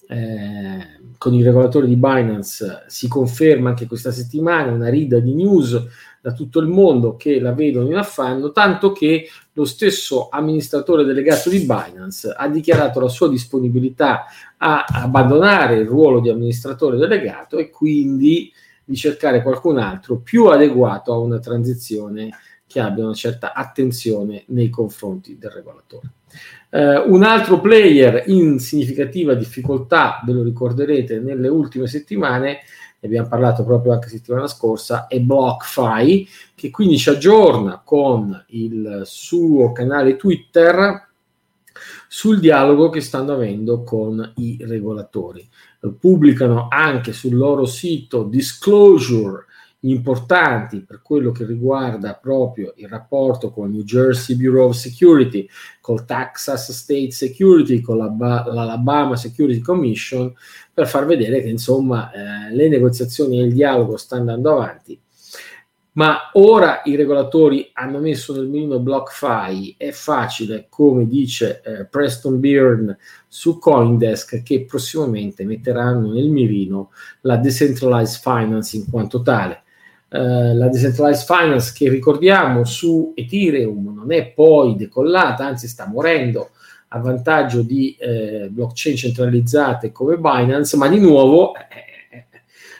eh, 0.08 0.88
con 1.18 1.34
i 1.34 1.44
regolatori 1.44 1.88
di 1.88 1.96
Binance 1.96 2.84
si 2.88 3.08
conferma 3.08 3.70
anche 3.70 3.88
questa 3.88 4.12
settimana, 4.12 4.72
una 4.72 4.90
rida 4.90 5.20
di 5.20 5.34
news 5.34 5.88
da 6.22 6.34
tutto 6.34 6.60
il 6.60 6.68
mondo 6.68 7.16
che 7.16 7.40
la 7.40 7.54
vedono 7.54 7.88
in 7.88 7.98
affanno, 7.98 8.52
tanto 8.52 8.92
che 8.92 9.30
lo 9.54 9.66
stesso 9.66 10.28
amministratore 10.30 11.04
delegato 11.04 11.50
di 11.50 11.60
Binance 11.60 12.34
ha 12.36 12.48
dichiarato 12.48 13.00
la 13.00 13.10
sua 13.10 13.30
disponibilità 13.30 14.26
a 14.58 14.86
abbandonare 14.88 15.78
il 15.78 15.88
ruolo 15.88 16.20
di 16.20 16.30
amministratore 16.30 16.98
delegato 16.98 17.58
e 17.58 17.70
quindi 17.70 18.52
di 18.84 18.96
cercare 18.96 19.42
qualcun 19.42 19.78
altro 19.78 20.18
più 20.18 20.46
adeguato 20.46 21.14
a 21.14 21.18
una 21.18 21.40
transizione 21.40 22.30
che 22.76 22.82
abbia 22.82 23.06
una 23.06 23.14
certa 23.14 23.54
attenzione 23.54 24.44
nei 24.48 24.70
confronti 24.70 25.38
del 25.38 25.50
regolatore. 25.50 26.10
Uh, 26.72 27.10
un 27.10 27.24
altro 27.24 27.62
player 27.62 28.24
in 28.26 28.60
significativa 28.60 29.34
difficoltà, 29.34 30.22
ve 30.26 30.34
lo 30.34 30.44
ricorderete, 30.44 31.22
nelle 31.22 31.48
ultime 31.48 31.88
settimane 31.88 32.60
ne 33.00 33.08
abbiamo 33.08 33.30
parlato 33.30 33.64
proprio 33.64 33.94
anche 33.94 34.10
settimana 34.10 34.48
scorsa, 34.48 35.08
è 35.08 35.22
BlockFi, 35.22 36.28
che 36.54 36.70
quindi 36.70 36.98
ci 36.98 37.10
aggiorna 37.10 37.82
con 37.82 38.44
il 38.48 39.04
suo 39.06 39.72
canale 39.72 40.18
Twitter 40.18 41.08
sul 42.10 42.42
dialogo 42.42 42.90
che 42.90 43.00
stanno 43.00 43.32
avendo 43.32 43.84
con 43.84 44.34
i 44.36 44.58
regolatori. 44.60 45.48
Pubblicano 45.98 46.68
anche 46.70 47.14
sul 47.14 47.38
loro 47.38 47.66
sito 47.66 48.24
disclosure 48.24 49.46
importanti 49.90 50.82
per 50.82 51.02
quello 51.02 51.32
che 51.32 51.46
riguarda 51.46 52.14
proprio 52.16 52.74
il 52.78 52.88
rapporto 52.88 53.52
con 53.52 53.68
il 53.68 53.76
New 53.76 53.84
Jersey 53.84 54.36
Bureau 54.36 54.70
of 54.70 54.76
Security, 54.76 55.48
col 55.82 56.06
Texas 56.06 56.72
State 56.72 57.12
Security, 57.12 57.82
con 57.82 57.98
l'Alabama 57.98 59.16
Security 59.16 59.60
Commission, 59.60 60.34
per 60.74 60.88
far 60.88 61.06
vedere 61.06 61.42
che 61.42 61.50
insomma 61.50 62.12
eh, 62.12 62.54
le 62.54 62.70
negoziazioni 62.70 63.40
e 63.40 63.46
il 63.46 63.54
dialogo 63.54 63.98
stanno 63.98 64.22
andando 64.22 64.52
avanti. 64.52 65.00
Ma 65.94 66.30
ora 66.34 66.82
i 66.84 66.96
regolatori 66.96 67.70
hanno 67.72 68.00
messo 68.00 68.34
nel 68.34 68.48
mirino 68.48 68.80
BlockFi, 68.80 69.76
è 69.78 69.92
facile, 69.92 70.66
come 70.68 71.08
dice 71.08 71.62
eh, 71.64 71.86
Preston 71.86 72.42
Byrne 72.42 72.98
su 73.30 73.60
Coindesk, 73.60 74.44
che 74.44 74.66
prossimamente 74.66 75.46
metteranno 75.46 76.12
nel 76.12 76.30
mirino 76.30 76.92
la 77.22 77.38
decentralized 77.38 78.20
finance 78.20 78.76
in 78.76 78.90
quanto 78.90 79.22
tale 79.22 79.64
eh, 80.10 80.54
la 80.54 80.68
decentralized 80.70 81.26
finance 81.26 81.74
che 81.76 81.90
ricordiamo 81.90 82.64
su 82.64 83.14
Ethereum 83.16 83.94
non 83.94 84.12
è 84.12 84.28
poi 84.28 84.76
decollata, 84.76 85.46
anzi 85.46 85.68
sta 85.68 85.88
morendo 85.88 86.52
a 86.90 87.00
vantaggio 87.00 87.62
di 87.62 87.96
eh, 88.00 88.48
blockchain 88.50 88.96
centralizzate 88.96 89.92
come 89.92 90.18
Binance, 90.18 90.78
ma 90.78 90.88
di 90.88 91.00
nuovo 91.00 91.54
eh, 91.56 91.68
eh, 92.10 92.28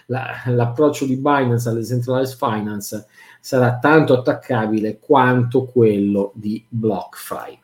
la, 0.08 0.44
l'approccio 0.46 1.06
di 1.06 1.18
Binance 1.18 1.68
alla 1.68 1.80
decentralized 1.80 2.38
finance 2.38 3.08
sarà 3.40 3.78
tanto 3.80 4.18
attaccabile 4.18 5.00
quanto 5.00 5.66
quello 5.66 6.32
di 6.36 6.64
BlockFi. 6.68 7.60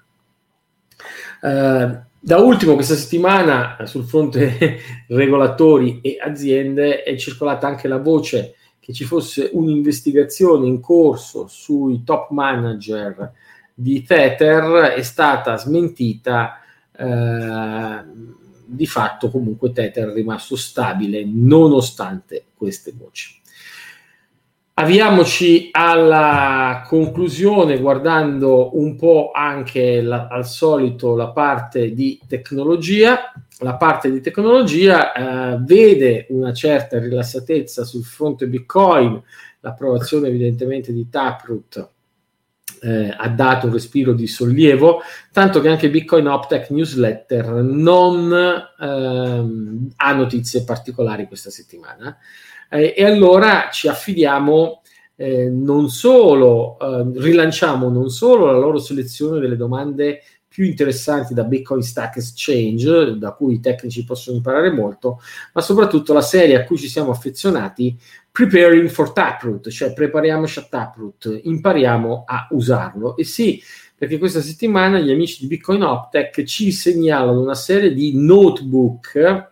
Uh, 1.42 2.00
da 2.20 2.38
ultimo, 2.38 2.76
questa 2.76 2.94
settimana 2.94 3.78
sul 3.86 4.04
fronte 4.04 4.78
regolatori 5.10 6.02
e 6.02 6.18
aziende 6.24 7.02
è 7.02 7.16
circolata 7.16 7.66
anche 7.66 7.88
la 7.88 7.98
voce 7.98 8.58
che 8.82 8.92
ci 8.94 9.06
fosse 9.06 9.52
un'investigazione 9.54 10.66
in 10.66 10.82
corso 10.82 11.48
sui 11.48 12.04
top 12.04 12.32
manager 12.32 13.32
di 13.74 14.04
Tether 14.04 14.94
è 14.96 15.02
stata 15.04 15.56
smentita. 15.56 16.60
Eh, 16.92 18.04
di 18.66 18.88
fatto, 18.88 19.30
comunque, 19.30 19.72
Tether 19.72 20.10
è 20.10 20.14
rimasto 20.14 20.56
stabile 20.56 21.24
nonostante 21.26 22.46
queste 22.56 22.94
voci. 22.98 23.40
Avviamoci 24.74 25.70
alla 25.72 26.86
conclusione 26.88 27.80
guardando 27.80 28.80
un 28.80 28.96
po' 28.96 29.32
anche 29.32 30.02
la, 30.02 30.28
al 30.28 30.48
solito 30.48 31.16
la 31.16 31.30
parte 31.30 31.94
di 31.94 32.20
tecnologia 32.28 33.32
la 33.62 33.76
parte 33.76 34.12
di 34.12 34.22
tecnologia 34.22 35.14
eh, 35.14 35.58
vede 35.62 36.28
una 36.30 36.54
certa 36.54 37.00
rilassatezza 37.00 37.84
sul 37.84 38.04
fronte 38.04 38.48
Bitcoin, 38.48 39.22
l'approvazione 39.62 40.28
evidentemente 40.28 40.92
di 40.92 41.08
Taproot 41.10 41.90
eh, 42.82 43.14
ha 43.16 43.30
dato 43.30 43.68
un 43.68 43.74
respiro 43.74 44.14
di 44.14 44.26
sollievo, 44.26 45.02
tanto 45.32 45.62
che 45.62 45.70
anche 45.70 45.90
Bitcoin 45.90 46.28
Optech 46.28 46.72
Newsletter 46.72 47.46
non 47.52 48.34
ehm, 48.80 49.90
ha 49.96 50.14
notizie 50.14 50.64
particolari 50.64 51.28
questa 51.28 51.52
settimana. 51.52 52.18
Eh, 52.70 52.96
e 52.98 53.06
allora 53.06 53.70
ci 53.72 53.88
affidiamo 53.88 54.82
eh, 55.16 55.50
non 55.50 55.90
solo, 55.90 56.80
eh, 56.80 57.20
rilanciamo 57.20 57.90
non 57.90 58.10
solo 58.10 58.46
la 58.48 58.58
loro 58.58 58.80
selezione 58.80 59.40
delle 59.40 59.58
domande 59.58 60.24
più 60.52 60.66
interessanti 60.66 61.34
da 61.34 61.46
Bitcoin 61.46 61.82
Stack 61.82 62.18
Exchange, 62.18 63.18
da 63.18 63.32
cui 63.32 63.54
i 63.54 63.60
tecnici 63.62 64.04
possono 64.04 64.36
imparare 64.36 64.70
molto, 64.70 65.22
ma 65.54 65.62
soprattutto 65.62 66.12
la 66.12 66.22
serie 66.22 66.58
a 66.58 66.66
cui 66.66 66.78
ci 66.78 66.90
siamo 66.90 67.12
affezionati, 67.12 67.98
Preparing 68.30 68.90
for 68.90 69.14
Taproot, 69.14 69.70
cioè 69.70 69.94
prepariamoci 69.94 70.60
a 70.60 70.68
Taproot, 70.70 71.40
impariamo 71.44 72.24
a 72.28 72.48
usarlo. 72.52 73.16
E 73.16 73.24
sì, 73.24 73.62
perché 73.96 74.18
questa 74.18 74.42
settimana 74.42 75.00
gli 75.00 75.12
amici 75.12 75.40
di 75.40 75.48
Bitcoin 75.48 75.84
Optech 75.84 76.44
ci 76.44 76.74
segnalano 76.74 77.42
una 77.42 77.56
serie 77.56 77.94
di 77.94 78.12
notebook 78.16 79.51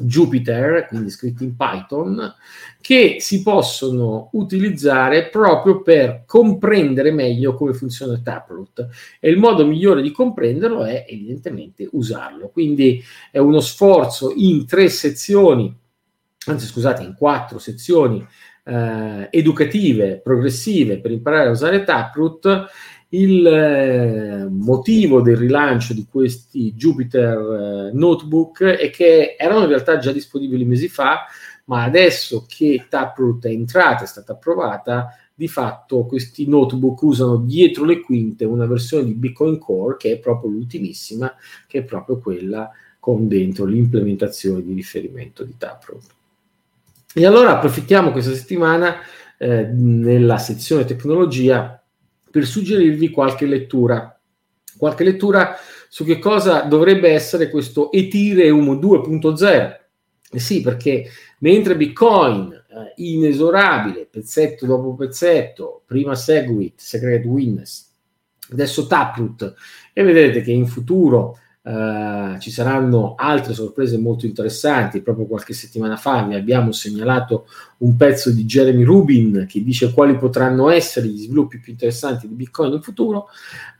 Jupyter, 0.00 0.86
quindi 0.88 1.10
scritti 1.10 1.44
in 1.44 1.56
Python, 1.56 2.34
che 2.80 3.16
si 3.20 3.42
possono 3.42 4.30
utilizzare 4.32 5.28
proprio 5.28 5.82
per 5.82 6.24
comprendere 6.26 7.10
meglio 7.10 7.54
come 7.54 7.72
funziona 7.72 8.18
Taproot. 8.18 8.88
E 9.20 9.28
il 9.28 9.38
modo 9.38 9.66
migliore 9.66 10.02
di 10.02 10.10
comprenderlo 10.10 10.84
è 10.84 11.04
evidentemente 11.08 11.88
usarlo. 11.92 12.48
Quindi 12.48 13.02
è 13.30 13.38
uno 13.38 13.60
sforzo 13.60 14.32
in 14.34 14.66
tre 14.66 14.88
sezioni, 14.88 15.74
anzi 16.46 16.66
scusate, 16.66 17.02
in 17.02 17.14
quattro 17.14 17.58
sezioni 17.58 18.26
eh, 18.64 19.28
educative, 19.30 20.20
progressive 20.22 21.00
per 21.00 21.10
imparare 21.10 21.48
a 21.48 21.52
usare 21.52 21.84
Taproot 21.84 22.66
il 23.10 23.46
eh, 23.46 24.46
motivo 24.50 25.22
del 25.22 25.36
rilancio 25.36 25.94
di 25.94 26.06
questi 26.10 26.74
Jupyter 26.74 27.90
eh, 27.90 27.90
Notebook 27.92 28.62
è 28.64 28.90
che 28.90 29.36
erano 29.38 29.62
in 29.62 29.68
realtà 29.68 29.98
già 29.98 30.12
disponibili 30.12 30.64
mesi 30.64 30.88
fa, 30.88 31.26
ma 31.64 31.84
adesso 31.84 32.44
che 32.46 32.86
Taproot 32.88 33.46
è 33.46 33.50
entrata, 33.50 34.04
è 34.04 34.06
stata 34.06 34.32
approvata, 34.32 35.14
di 35.38 35.46
fatto 35.46 36.04
questi 36.04 36.48
notebook 36.48 37.00
usano 37.02 37.36
dietro 37.36 37.84
le 37.84 38.00
quinte 38.00 38.44
una 38.44 38.66
versione 38.66 39.04
di 39.04 39.14
Bitcoin 39.14 39.58
Core 39.58 39.96
che 39.96 40.12
è 40.12 40.18
proprio 40.18 40.50
l'ultimissima, 40.50 41.32
che 41.68 41.78
è 41.78 41.84
proprio 41.84 42.18
quella 42.18 42.68
con 42.98 43.28
dentro 43.28 43.64
l'implementazione 43.64 44.64
di 44.64 44.74
riferimento 44.74 45.44
di 45.44 45.54
Taproot. 45.56 46.02
E 47.14 47.24
allora 47.24 47.52
approfittiamo 47.52 48.10
questa 48.10 48.34
settimana 48.34 48.96
eh, 49.38 49.68
nella 49.72 50.38
sezione 50.38 50.84
tecnologia 50.84 51.77
per 52.30 52.46
suggerirvi 52.46 53.10
qualche 53.10 53.46
lettura. 53.46 54.18
Qualche 54.76 55.04
lettura 55.04 55.56
su 55.88 56.04
che 56.04 56.18
cosa 56.18 56.60
dovrebbe 56.60 57.10
essere 57.10 57.50
questo 57.50 57.90
Ethereum 57.92 58.78
2.0. 58.78 59.76
Eh 60.30 60.38
sì, 60.38 60.60
perché 60.60 61.08
mentre 61.38 61.76
Bitcoin 61.76 62.52
eh, 62.52 62.92
inesorabile, 62.96 64.06
pezzetto 64.10 64.66
dopo 64.66 64.94
pezzetto, 64.94 65.82
prima 65.86 66.14
Segwit, 66.14 66.78
Secret 66.78 67.24
Witness, 67.24 67.90
adesso 68.50 68.86
Taproot, 68.86 69.54
e 69.92 70.02
vedrete 70.02 70.42
che 70.42 70.52
in 70.52 70.66
futuro 70.66 71.38
Uh, 71.68 72.38
ci 72.38 72.50
saranno 72.50 73.14
altre 73.14 73.52
sorprese 73.52 73.98
molto 73.98 74.24
interessanti. 74.24 75.02
Proprio 75.02 75.26
qualche 75.26 75.52
settimana 75.52 75.96
fa 75.96 76.22
vi 76.22 76.34
abbiamo 76.34 76.72
segnalato 76.72 77.46
un 77.78 77.94
pezzo 77.94 78.30
di 78.30 78.46
Jeremy 78.46 78.84
Rubin 78.84 79.44
che 79.46 79.62
dice 79.62 79.92
quali 79.92 80.16
potranno 80.16 80.70
essere 80.70 81.08
gli 81.08 81.18
sviluppi 81.18 81.58
più 81.58 81.72
interessanti 81.72 82.26
di 82.26 82.34
Bitcoin 82.34 82.72
in 82.72 82.80
futuro. 82.80 83.26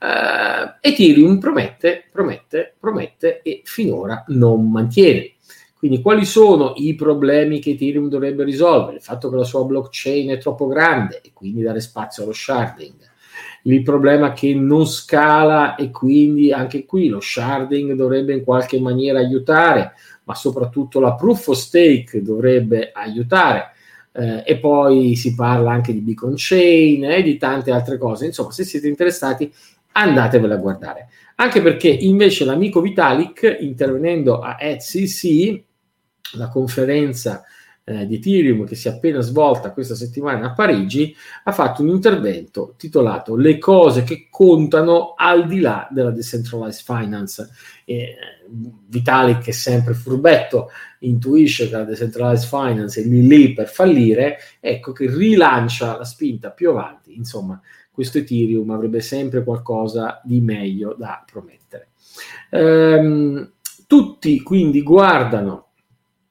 Uh, 0.01 0.77
Ethereum 0.83 1.39
promette, 1.39 2.05
promette, 2.13 2.75
promette 2.79 3.41
e 3.41 3.63
finora 3.65 4.23
non 4.29 4.71
mantiene. 4.71 5.37
Quindi 5.79 6.03
quali 6.03 6.27
sono 6.27 6.75
i 6.77 6.95
problemi 6.95 7.59
che 7.59 7.71
Ethereum 7.71 8.11
dovrebbe 8.11 8.45
risolvere? 8.45 8.97
Il 8.97 9.03
fatto 9.03 9.31
che 9.31 9.37
la 9.37 9.45
sua 9.45 9.65
blockchain 9.65 10.29
è 10.29 10.37
troppo 10.37 10.67
grande 10.67 11.23
e 11.23 11.31
quindi 11.33 11.63
dare 11.63 11.81
spazio 11.81 12.25
allo 12.25 12.35
sharding 12.35 13.08
il 13.75 13.83
problema 13.83 14.33
che 14.33 14.55
non 14.55 14.87
scala 14.87 15.75
e 15.75 15.91
quindi 15.91 16.53
anche 16.53 16.87
qui 16.87 17.09
lo 17.09 17.21
sharding 17.21 17.93
dovrebbe 17.93 18.33
in 18.33 18.45
qualche 18.45 18.81
maniera 18.81 19.19
aiutare, 19.19 19.93
ma 20.25 20.35
soprattutto 20.35 21.01
la 21.01 21.15
proof 21.15 21.49
of 21.49 21.57
stake 21.57 22.23
dovrebbe 22.23 22.91
aiutare. 22.93 23.73
Eh, 24.13 24.43
e 24.47 24.59
poi 24.59 25.15
si 25.17 25.35
parla 25.35 25.71
anche 25.71 25.93
di 25.93 26.01
Beacon 26.01 26.35
Chain 26.37 27.05
e 27.05 27.23
di 27.23 27.37
tante 27.37 27.71
altre 27.71 27.99
cose. 27.99 28.27
Insomma, 28.27 28.53
se 28.53 28.65
siete 28.65 28.89
interessati, 28.89 29.53
andatevela 29.93 30.55
a 30.55 30.59
guardare. 30.59 31.09
Anche 31.37 31.61
perché 31.61 31.89
invece 31.89 32.45
l'amico 32.45 32.81
Vitalik, 32.81 33.59
intervenendo 33.61 34.41
a 34.41 34.57
ETCC, 34.59 35.63
la 36.37 36.49
conferenza 36.49 37.45
eh, 37.89 38.07
di 38.07 38.17
Ethereum 38.17 38.67
che 38.67 38.75
si 38.75 38.89
è 38.89 38.91
appena 38.91 39.21
svolta 39.21 39.73
questa 39.73 39.95
settimana 39.95 40.49
a 40.49 40.53
Parigi, 40.53 41.17
ha 41.45 41.53
fatto 41.53 41.81
un 41.81 41.89
intervento 41.89 42.75
titolato 42.77 43.35
Le 43.35 43.57
cose 43.57 44.03
che 44.03 44.29
contano 44.31 45.15
al 45.17 45.47
di 45.47 45.61
là 45.61 45.89
della 45.91 46.11
decentralized 46.11 46.85
finance. 46.85 47.49
E, 47.87 48.15
Vitalik, 48.51 49.43
che 49.43 49.51
è 49.51 49.55
sempre 49.55 49.95
furbetto, 49.95 50.71
intuisce 51.01 51.69
che 51.69 51.77
la 51.77 51.85
decentralized 51.85 52.49
finance 52.49 53.01
è 53.01 53.05
lì 53.05 53.27
lì 53.27 53.53
per 53.55 53.69
fallire, 53.69 54.39
ecco 54.61 54.93
che 54.93 55.07
rilancia 55.11 55.97
la 55.97 56.05
spinta 56.05 56.51
più 56.51 56.71
avanti. 56.71 57.15
Insomma, 57.15 57.61
questo 57.91 58.19
Ethereum 58.19 58.71
avrebbe 58.71 59.01
sempre 59.01 59.43
qualcosa 59.43 60.21
di 60.25 60.41
meglio 60.41 60.95
da 60.97 61.25
promettere. 61.31 61.89
Ehm, 62.51 63.53
tutti 63.87 64.43
quindi 64.43 64.83
guardano 64.83 65.68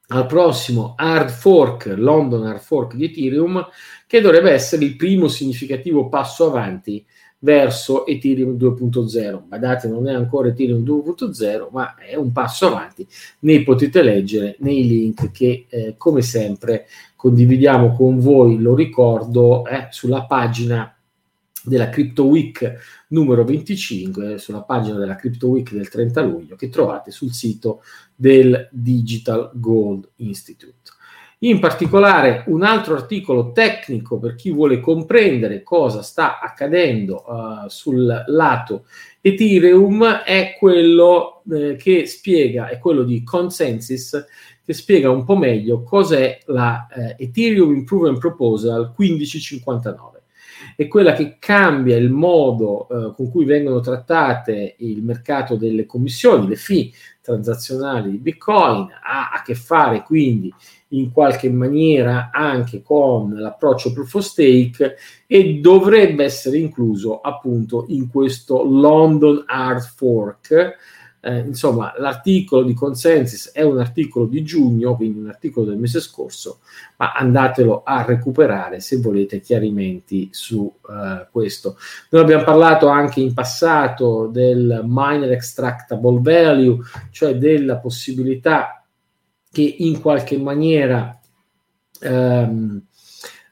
al 0.08 0.26
prossimo 0.26 0.94
hard 0.96 1.30
fork, 1.30 1.94
London 1.96 2.46
hard 2.46 2.60
fork 2.60 2.94
di 2.94 3.06
Ethereum, 3.06 3.66
che 4.06 4.20
dovrebbe 4.20 4.50
essere 4.50 4.84
il 4.84 4.96
primo 4.96 5.28
significativo 5.28 6.08
passo 6.08 6.46
avanti 6.46 7.04
verso 7.40 8.06
Ethereum 8.06 8.56
2.0. 8.56 9.42
Badate, 9.46 9.88
non 9.88 10.08
è 10.08 10.14
ancora 10.14 10.48
Ethereum 10.48 10.82
2.0, 10.82 11.68
ma 11.70 11.94
è 11.96 12.14
un 12.16 12.32
passo 12.32 12.66
avanti. 12.66 13.06
Ne 13.40 13.62
potete 13.62 14.02
leggere 14.02 14.56
nei 14.60 14.86
link 14.86 15.30
che, 15.30 15.66
eh, 15.68 15.94
come 15.96 16.22
sempre, 16.22 16.86
condividiamo 17.14 17.94
con 17.94 18.18
voi, 18.18 18.58
lo 18.58 18.74
ricordo, 18.74 19.66
eh, 19.66 19.88
sulla 19.90 20.24
pagina 20.24 20.97
della 21.68 21.88
Crypto 21.88 22.24
Week 22.24 23.04
numero 23.08 23.44
25 23.44 24.38
sulla 24.38 24.62
pagina 24.62 24.98
della 24.98 25.14
Crypto 25.14 25.48
Week 25.48 25.70
del 25.72 25.88
30 25.88 26.20
luglio 26.22 26.56
che 26.56 26.68
trovate 26.68 27.10
sul 27.10 27.32
sito 27.32 27.82
del 28.14 28.68
Digital 28.72 29.50
Gold 29.54 30.08
Institute. 30.16 30.96
In 31.42 31.60
particolare 31.60 32.42
un 32.48 32.64
altro 32.64 32.94
articolo 32.96 33.52
tecnico 33.52 34.18
per 34.18 34.34
chi 34.34 34.50
vuole 34.50 34.80
comprendere 34.80 35.62
cosa 35.62 36.02
sta 36.02 36.40
accadendo 36.40 37.24
uh, 37.28 37.68
sul 37.68 38.24
lato 38.26 38.86
Ethereum 39.20 40.04
è 40.24 40.56
quello 40.58 41.42
eh, 41.50 41.76
che 41.76 42.06
spiega, 42.06 42.68
è 42.68 42.78
quello 42.78 43.04
di 43.04 43.22
Consensus, 43.22 44.24
che 44.64 44.72
spiega 44.72 45.10
un 45.10 45.24
po' 45.24 45.36
meglio 45.36 45.82
cos'è 45.82 46.40
la 46.46 46.88
eh, 46.88 47.16
Ethereum 47.18 47.72
Improvement 47.74 48.18
Proposal 48.18 48.92
1559 48.96 50.17
è 50.76 50.86
quella 50.88 51.12
che 51.12 51.36
cambia 51.38 51.96
il 51.96 52.10
modo 52.10 52.88
eh, 52.88 53.14
con 53.14 53.30
cui 53.30 53.44
vengono 53.44 53.80
trattate 53.80 54.76
il 54.78 55.02
mercato 55.02 55.56
delle 55.56 55.86
commissioni, 55.86 56.48
le 56.48 56.56
fee 56.56 56.90
transazionali 57.20 58.10
di 58.10 58.18
Bitcoin, 58.18 58.88
ha 59.02 59.30
a 59.32 59.42
che 59.42 59.54
fare 59.54 60.02
quindi 60.02 60.52
in 60.88 61.12
qualche 61.12 61.50
maniera 61.50 62.30
anche 62.32 62.82
con 62.82 63.34
l'approccio 63.34 63.92
proof 63.92 64.14
of 64.14 64.24
stake 64.24 64.96
e 65.26 65.54
dovrebbe 65.60 66.24
essere 66.24 66.56
incluso 66.58 67.20
appunto 67.20 67.84
in 67.88 68.08
questo 68.08 68.62
London 68.64 69.44
Hard 69.46 69.82
Fork 69.82 70.76
eh, 71.20 71.38
insomma, 71.38 71.94
l'articolo 71.98 72.62
di 72.62 72.74
Consensus 72.74 73.50
è 73.52 73.62
un 73.62 73.78
articolo 73.78 74.26
di 74.26 74.44
giugno, 74.44 74.94
quindi 74.94 75.18
un 75.18 75.28
articolo 75.28 75.66
del 75.66 75.76
mese 75.76 76.00
scorso, 76.00 76.60
ma 76.96 77.12
andatelo 77.12 77.82
a 77.84 78.02
recuperare 78.02 78.78
se 78.80 78.98
volete 78.98 79.40
chiarimenti 79.40 80.28
su 80.30 80.72
eh, 80.88 81.26
questo. 81.30 81.76
Noi 82.10 82.22
abbiamo 82.22 82.44
parlato 82.44 82.86
anche 82.86 83.20
in 83.20 83.34
passato 83.34 84.28
del 84.28 84.82
miner 84.84 85.32
extractable 85.32 86.20
value, 86.20 86.78
cioè 87.10 87.36
della 87.36 87.78
possibilità 87.78 88.84
che 89.50 89.74
in 89.78 90.00
qualche 90.00 90.38
maniera 90.38 91.18
ehm, 92.00 92.82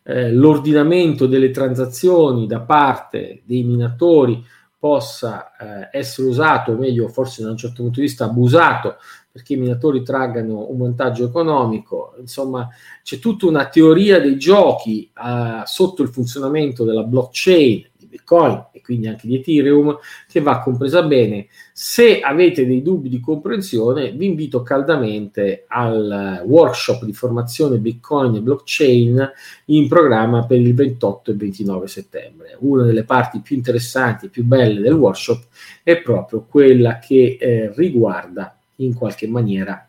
eh, 0.05 0.31
l'ordinamento 0.31 1.26
delle 1.26 1.50
transazioni 1.50 2.46
da 2.46 2.61
parte 2.61 3.42
dei 3.44 3.64
minatori 3.64 4.44
possa 4.78 5.56
eh, 5.56 5.98
essere 5.98 6.28
usato, 6.28 6.72
o 6.72 6.76
meglio, 6.76 7.08
forse 7.08 7.42
da 7.42 7.50
un 7.50 7.56
certo 7.56 7.82
punto 7.82 8.00
di 8.00 8.06
vista 8.06 8.24
abusato, 8.24 8.96
perché 9.30 9.54
i 9.54 9.58
minatori 9.58 10.02
traggano 10.02 10.70
un 10.70 10.78
vantaggio 10.78 11.24
economico, 11.24 12.14
insomma 12.18 12.68
c'è 13.02 13.18
tutta 13.18 13.46
una 13.46 13.68
teoria 13.68 14.18
dei 14.18 14.38
giochi 14.38 15.10
uh, 15.14 15.62
sotto 15.64 16.02
il 16.02 16.08
funzionamento 16.08 16.84
della 16.84 17.02
blockchain 17.02 17.90
Bitcoin 18.16 18.66
e 18.72 18.81
quindi 18.81 19.07
anche 19.07 19.26
di 19.26 19.37
Ethereum 19.37 19.98
che 20.29 20.40
va 20.40 20.61
compresa 20.61 21.02
bene. 21.02 21.46
Se 21.72 22.20
avete 22.20 22.66
dei 22.66 22.83
dubbi 22.83 23.09
di 23.09 23.20
comprensione 23.20 24.12
vi 24.12 24.26
invito 24.26 24.62
caldamente 24.62 25.64
al 25.68 26.42
workshop 26.44 27.05
di 27.05 27.12
formazione 27.12 27.79
Bitcoin 27.79 28.35
e 28.35 28.40
blockchain 28.40 29.33
in 29.66 29.88
programma 29.88 30.46
per 30.46 30.61
il 30.61 30.74
28 30.74 31.31
e 31.31 31.35
29 31.35 31.87
settembre. 31.87 32.57
Una 32.61 32.85
delle 32.85 33.05
parti 33.05 33.40
più 33.40 33.57
interessanti 33.57 34.26
e 34.26 34.29
più 34.31 34.44
belle 34.44 34.81
del 34.81 34.94
workshop 34.94 35.44
è 35.83 36.00
proprio 36.00 36.46
quella 36.48 36.98
che 36.98 37.37
eh, 37.38 37.72
riguarda 37.74 38.57
in 38.76 38.94
qualche 38.94 39.26
maniera 39.26 39.86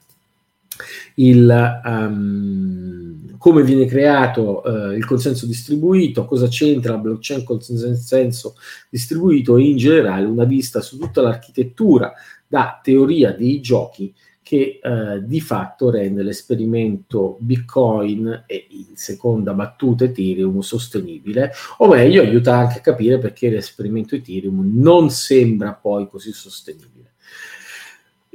il, 1.15 1.81
um, 1.83 3.37
come 3.37 3.63
viene 3.63 3.85
creato 3.85 4.61
uh, 4.65 4.91
il 4.91 5.05
consenso 5.05 5.45
distribuito, 5.45 6.25
cosa 6.25 6.47
c'entra 6.47 6.93
la 6.93 6.99
blockchain 6.99 7.43
con 7.43 7.57
il 7.57 7.65
consenso 7.65 8.55
distribuito 8.89 9.57
e 9.57 9.63
in 9.63 9.77
generale 9.77 10.25
una 10.25 10.45
vista 10.45 10.81
su 10.81 10.97
tutta 10.97 11.21
l'architettura 11.21 12.13
da 12.47 12.79
teoria 12.81 13.31
dei 13.33 13.59
giochi 13.59 14.13
che 14.47 14.79
uh, 14.81 15.19
di 15.25 15.41
fatto 15.41 15.89
rende 15.89 16.23
l'esperimento 16.23 17.35
Bitcoin 17.41 18.45
e 18.47 18.67
in 18.69 18.95
seconda 18.95 19.53
battuta 19.53 20.05
Ethereum 20.05 20.61
sostenibile, 20.61 21.51
o 21.79 21.89
meglio 21.89 22.21
aiuta 22.21 22.55
anche 22.55 22.77
a 22.77 22.81
capire 22.81 23.17
perché 23.17 23.49
l'esperimento 23.49 24.15
Ethereum 24.15 24.71
non 24.73 25.09
sembra 25.09 25.73
poi 25.73 26.07
così 26.07 26.31
sostenibile. 26.31 27.15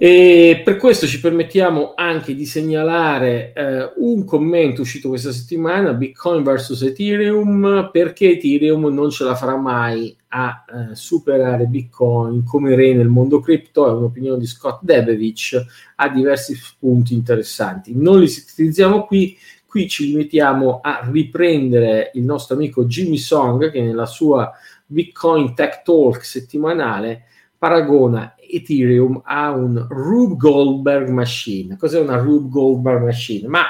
E 0.05 0.63
per 0.65 0.79
questo 0.79 1.07
ci 1.07 1.21
permettiamo 1.21 1.93
anche 1.95 2.35
di 2.35 2.45
segnalare 2.45 3.53
eh, 3.53 3.93
un 3.99 4.25
commento 4.25 4.81
uscito 4.81 5.09
questa 5.09 5.31
settimana, 5.31 5.93
Bitcoin 5.93 6.43
vs 6.43 6.83
Ethereum, 6.83 7.89
perché 7.93 8.33
Ethereum 8.33 8.93
non 8.93 9.11
ce 9.11 9.23
la 9.23 9.37
farà 9.37 9.57
mai 9.57 10.13
a 10.31 10.65
eh, 10.67 10.97
superare 10.97 11.67
Bitcoin 11.67 12.43
come 12.43 12.75
re 12.75 12.95
nel 12.95 13.07
mondo 13.07 13.39
cripto, 13.39 13.87
è 13.87 13.93
un'opinione 13.93 14.41
di 14.41 14.47
Scott 14.47 14.83
Debevich, 14.83 15.65
ha 15.95 16.09
diversi 16.09 16.59
punti 16.81 17.15
interessanti. 17.15 17.93
Non 17.95 18.19
li 18.19 18.27
sintetizziamo 18.27 19.05
qui, 19.05 19.39
qui 19.65 19.89
ci 19.89 20.09
limitiamo 20.09 20.81
a 20.83 21.09
riprendere 21.13 22.11
il 22.15 22.25
nostro 22.25 22.57
amico 22.57 22.87
Jimmy 22.87 23.19
Song 23.19 23.71
che 23.71 23.81
nella 23.81 24.07
sua 24.07 24.51
Bitcoin 24.85 25.55
Tech 25.55 25.83
Talk 25.85 26.25
settimanale 26.25 27.27
paragona 27.63 28.35
Ethereum 28.37 29.23
a 29.25 29.53
un 29.53 29.87
Rube 29.89 30.35
Goldberg 30.35 31.11
Machine. 31.11 31.77
Cos'è 31.77 32.01
una 32.01 32.17
Rube 32.17 32.49
Goldberg 32.49 33.05
Machine? 33.05 33.47
Ma 33.47 33.63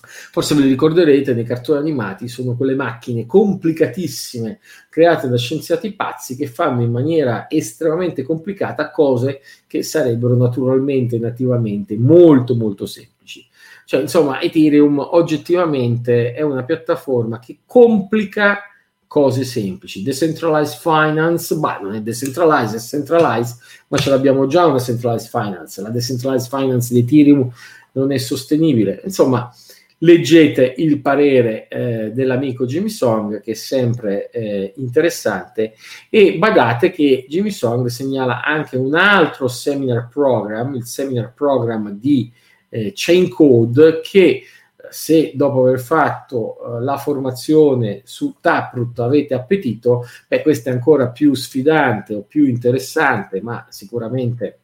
forse 0.00 0.54
ve 0.54 0.62
lo 0.62 0.68
ricorderete, 0.68 1.34
nei 1.34 1.44
cartoni 1.44 1.80
animati 1.80 2.28
sono 2.28 2.56
quelle 2.56 2.74
macchine 2.74 3.26
complicatissime 3.26 4.60
create 4.88 5.28
da 5.28 5.36
scienziati 5.36 5.92
pazzi 5.92 6.34
che 6.34 6.46
fanno 6.46 6.80
in 6.80 6.90
maniera 6.90 7.44
estremamente 7.50 8.22
complicata 8.22 8.90
cose 8.90 9.42
che 9.66 9.82
sarebbero 9.82 10.34
naturalmente 10.34 11.18
nativamente 11.18 11.98
molto 11.98 12.56
molto 12.56 12.86
semplici. 12.86 13.46
Cioè, 13.84 14.00
insomma, 14.00 14.40
Ethereum 14.40 14.98
oggettivamente 14.98 16.32
è 16.32 16.40
una 16.40 16.64
piattaforma 16.64 17.38
che 17.38 17.58
complica 17.66 18.62
cose 19.10 19.42
semplici. 19.42 20.04
Decentralized 20.04 20.78
finance, 20.78 21.56
bah, 21.56 21.80
non 21.82 21.96
è 21.96 22.00
decentralized, 22.00 22.76
è 22.76 22.80
centralized, 22.80 23.56
ma 23.88 23.98
ce 23.98 24.08
l'abbiamo 24.08 24.46
già 24.46 24.66
una 24.66 24.78
centralized 24.78 25.28
finance. 25.30 25.82
La 25.82 25.88
decentralized 25.88 26.48
finance 26.48 26.94
di 26.94 27.00
Ethereum 27.00 27.50
non 27.94 28.12
è 28.12 28.18
sostenibile. 28.18 29.00
Insomma, 29.02 29.52
leggete 29.98 30.74
il 30.76 31.00
parere 31.00 31.66
eh, 31.66 32.12
dell'amico 32.14 32.66
Jimmy 32.66 32.88
Song, 32.88 33.40
che 33.40 33.50
è 33.50 33.54
sempre 33.54 34.30
eh, 34.30 34.74
interessante, 34.76 35.74
e 36.08 36.38
badate 36.38 36.92
che 36.92 37.26
Jimmy 37.28 37.50
Song 37.50 37.88
segnala 37.88 38.44
anche 38.44 38.76
un 38.76 38.94
altro 38.94 39.48
seminar 39.48 40.08
program, 40.08 40.76
il 40.76 40.84
seminar 40.84 41.32
program 41.34 41.90
di 41.98 42.30
eh, 42.68 42.92
Chain 42.94 43.28
Code, 43.28 44.02
che 44.04 44.44
se 44.90 45.32
dopo 45.34 45.62
aver 45.62 45.80
fatto 45.80 46.56
uh, 46.60 46.78
la 46.80 46.96
formazione 46.96 48.02
su 48.04 48.36
Taproot 48.40 48.98
avete 49.00 49.34
appetito, 49.34 50.04
beh, 50.28 50.42
questa 50.42 50.70
è 50.70 50.72
ancora 50.72 51.08
più 51.08 51.34
sfidante 51.34 52.14
o 52.14 52.22
più 52.22 52.46
interessante, 52.46 53.40
ma 53.40 53.66
sicuramente 53.70 54.58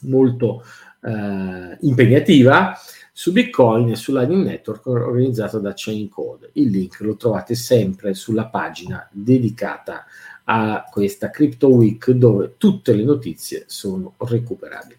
molto 0.00 0.62
uh, 1.00 1.76
impegnativa 1.80 2.78
su 3.12 3.30
Bitcoin 3.32 3.90
e 3.90 3.96
su 3.96 4.12
Lightning 4.12 4.44
Network 4.44 4.86
organizzato 4.86 5.60
da 5.60 5.72
Chain 5.74 6.08
Code. 6.08 6.50
Il 6.54 6.70
link 6.70 6.98
lo 7.00 7.16
trovate 7.16 7.54
sempre 7.54 8.12
sulla 8.14 8.46
pagina 8.46 9.08
dedicata 9.12 10.04
a 10.44 10.84
questa 10.90 11.30
Crypto 11.30 11.68
Week 11.68 12.10
dove 12.10 12.54
tutte 12.58 12.92
le 12.92 13.04
notizie 13.04 13.64
sono 13.66 14.14
recuperabili. 14.18 14.98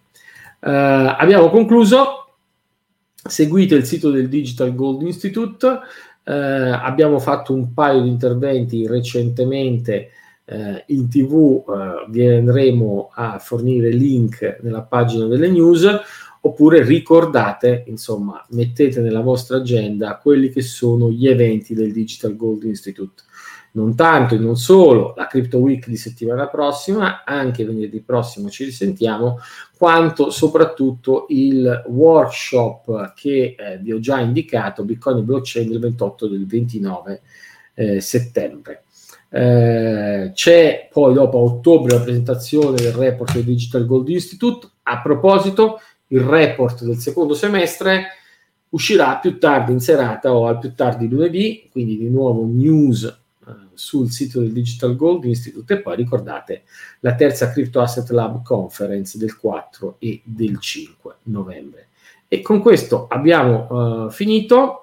Uh, 0.61 1.13
abbiamo 1.17 1.49
concluso 1.49 2.24
seguite 3.27 3.75
il 3.75 3.85
sito 3.85 4.11
del 4.11 4.29
Digital 4.29 4.75
Gold 4.75 5.01
Institute, 5.01 5.79
eh, 6.23 6.33
abbiamo 6.33 7.19
fatto 7.19 7.53
un 7.53 7.73
paio 7.73 8.01
di 8.01 8.09
interventi 8.09 8.87
recentemente 8.87 10.11
eh, 10.45 10.83
in 10.87 11.09
tv, 11.09 11.63
eh, 11.67 12.05
vi 12.09 12.27
andremo 12.27 13.09
a 13.13 13.39
fornire 13.39 13.89
link 13.89 14.59
nella 14.61 14.83
pagina 14.83 15.25
delle 15.25 15.49
news, 15.49 15.87
oppure 16.41 16.83
ricordate, 16.83 17.83
insomma, 17.87 18.45
mettete 18.49 19.01
nella 19.01 19.21
vostra 19.21 19.57
agenda 19.57 20.19
quelli 20.21 20.49
che 20.49 20.61
sono 20.61 21.09
gli 21.09 21.27
eventi 21.27 21.73
del 21.73 21.91
Digital 21.91 22.35
Gold 22.35 22.63
Institute 22.63 23.23
non 23.75 23.95
tanto 23.95 24.35
e 24.35 24.37
non 24.37 24.55
solo 24.55 25.13
la 25.15 25.27
Crypto 25.27 25.59
Week 25.59 25.87
di 25.87 25.97
settimana 25.97 26.47
prossima, 26.47 27.23
anche 27.25 27.65
venerdì 27.65 27.99
prossimo 28.01 28.49
ci 28.49 28.63
risentiamo, 28.65 29.39
quanto 29.77 30.29
soprattutto 30.29 31.25
il 31.29 31.83
workshop 31.87 33.13
che 33.15 33.55
eh, 33.57 33.77
vi 33.79 33.91
ho 33.91 33.99
già 33.99 34.19
indicato, 34.19 34.83
Bitcoin 34.83 35.17
e 35.17 35.21
Blockchain 35.21 35.69
del 35.69 35.79
28 35.79 36.25
e 36.25 36.29
del 36.29 36.47
29 36.47 37.21
eh, 37.73 38.01
settembre. 38.01 38.83
Eh, 39.29 40.31
c'è 40.33 40.87
poi 40.89 41.13
dopo 41.13 41.37
a 41.37 41.41
ottobre 41.41 41.97
la 41.97 42.01
presentazione 42.01 42.77
del 42.77 42.93
report 42.93 43.33
del 43.33 43.43
Digital 43.43 43.85
Gold 43.85 44.07
Institute. 44.07 44.69
A 44.83 45.01
proposito, 45.01 45.81
il 46.07 46.21
report 46.21 46.85
del 46.85 46.97
secondo 46.97 47.33
semestre 47.33 48.05
uscirà 48.69 49.17
più 49.17 49.37
tardi 49.37 49.73
in 49.73 49.81
serata 49.81 50.33
o 50.33 50.47
al 50.47 50.59
più 50.59 50.73
tardi 50.73 51.09
lunedì, 51.09 51.67
quindi 51.69 51.97
di 51.97 52.09
nuovo 52.09 52.45
news 52.45 53.23
sul 53.75 54.09
sito 54.09 54.39
del 54.39 54.51
Digital 54.51 54.95
Gold 54.95 55.23
Institute 55.25 55.73
e 55.73 55.81
poi 55.81 55.95
ricordate 55.95 56.63
la 57.01 57.15
terza 57.15 57.51
Crypto 57.51 57.81
Asset 57.81 58.09
Lab 58.09 58.43
Conference 58.43 59.17
del 59.17 59.37
4 59.37 59.95
e 59.99 60.21
del 60.23 60.59
5 60.59 61.15
novembre. 61.23 61.87
E 62.27 62.41
con 62.41 62.59
questo 62.59 63.07
abbiamo 63.07 64.05
uh, 64.05 64.09
finito. 64.09 64.81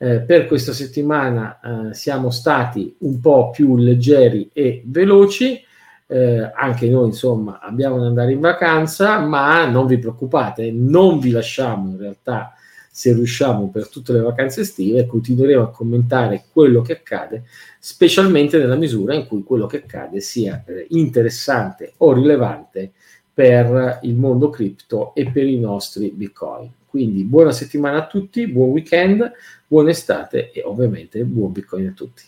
Eh, 0.00 0.20
per 0.20 0.46
questa 0.46 0.72
settimana 0.72 1.58
eh, 1.90 1.92
siamo 1.92 2.30
stati 2.30 2.94
un 2.98 3.18
po' 3.18 3.50
più 3.50 3.76
leggeri 3.76 4.48
e 4.52 4.82
veloci. 4.86 5.60
Eh, 6.06 6.52
anche 6.54 6.88
noi, 6.88 7.08
insomma, 7.08 7.58
abbiamo 7.60 7.98
da 7.98 8.06
andare 8.06 8.30
in 8.30 8.38
vacanza, 8.38 9.18
ma 9.18 9.66
non 9.66 9.86
vi 9.86 9.98
preoccupate, 9.98 10.70
non 10.70 11.18
vi 11.18 11.30
lasciamo 11.30 11.90
in 11.90 11.98
realtà 11.98 12.52
se 12.98 13.12
riusciamo 13.12 13.70
per 13.70 13.86
tutte 13.86 14.12
le 14.12 14.18
vacanze 14.18 14.62
estive, 14.62 15.06
continueremo 15.06 15.62
a 15.62 15.70
commentare 15.70 16.46
quello 16.50 16.82
che 16.82 16.94
accade, 16.94 17.44
specialmente 17.78 18.58
nella 18.58 18.74
misura 18.74 19.14
in 19.14 19.24
cui 19.24 19.44
quello 19.44 19.66
che 19.66 19.84
accade 19.84 20.18
sia 20.18 20.64
eh, 20.66 20.84
interessante 20.90 21.92
o 21.98 22.12
rilevante 22.12 22.90
per 23.32 24.00
il 24.02 24.16
mondo 24.16 24.50
cripto 24.50 25.14
e 25.14 25.30
per 25.30 25.46
i 25.46 25.60
nostri 25.60 26.10
bitcoin. 26.10 26.72
Quindi 26.86 27.22
buona 27.22 27.52
settimana 27.52 27.98
a 27.98 28.06
tutti, 28.08 28.48
buon 28.48 28.70
weekend, 28.70 29.30
buona 29.68 29.90
estate 29.90 30.50
e 30.50 30.62
ovviamente 30.64 31.22
buon 31.22 31.52
bitcoin 31.52 31.86
a 31.86 31.92
tutti. 31.92 32.24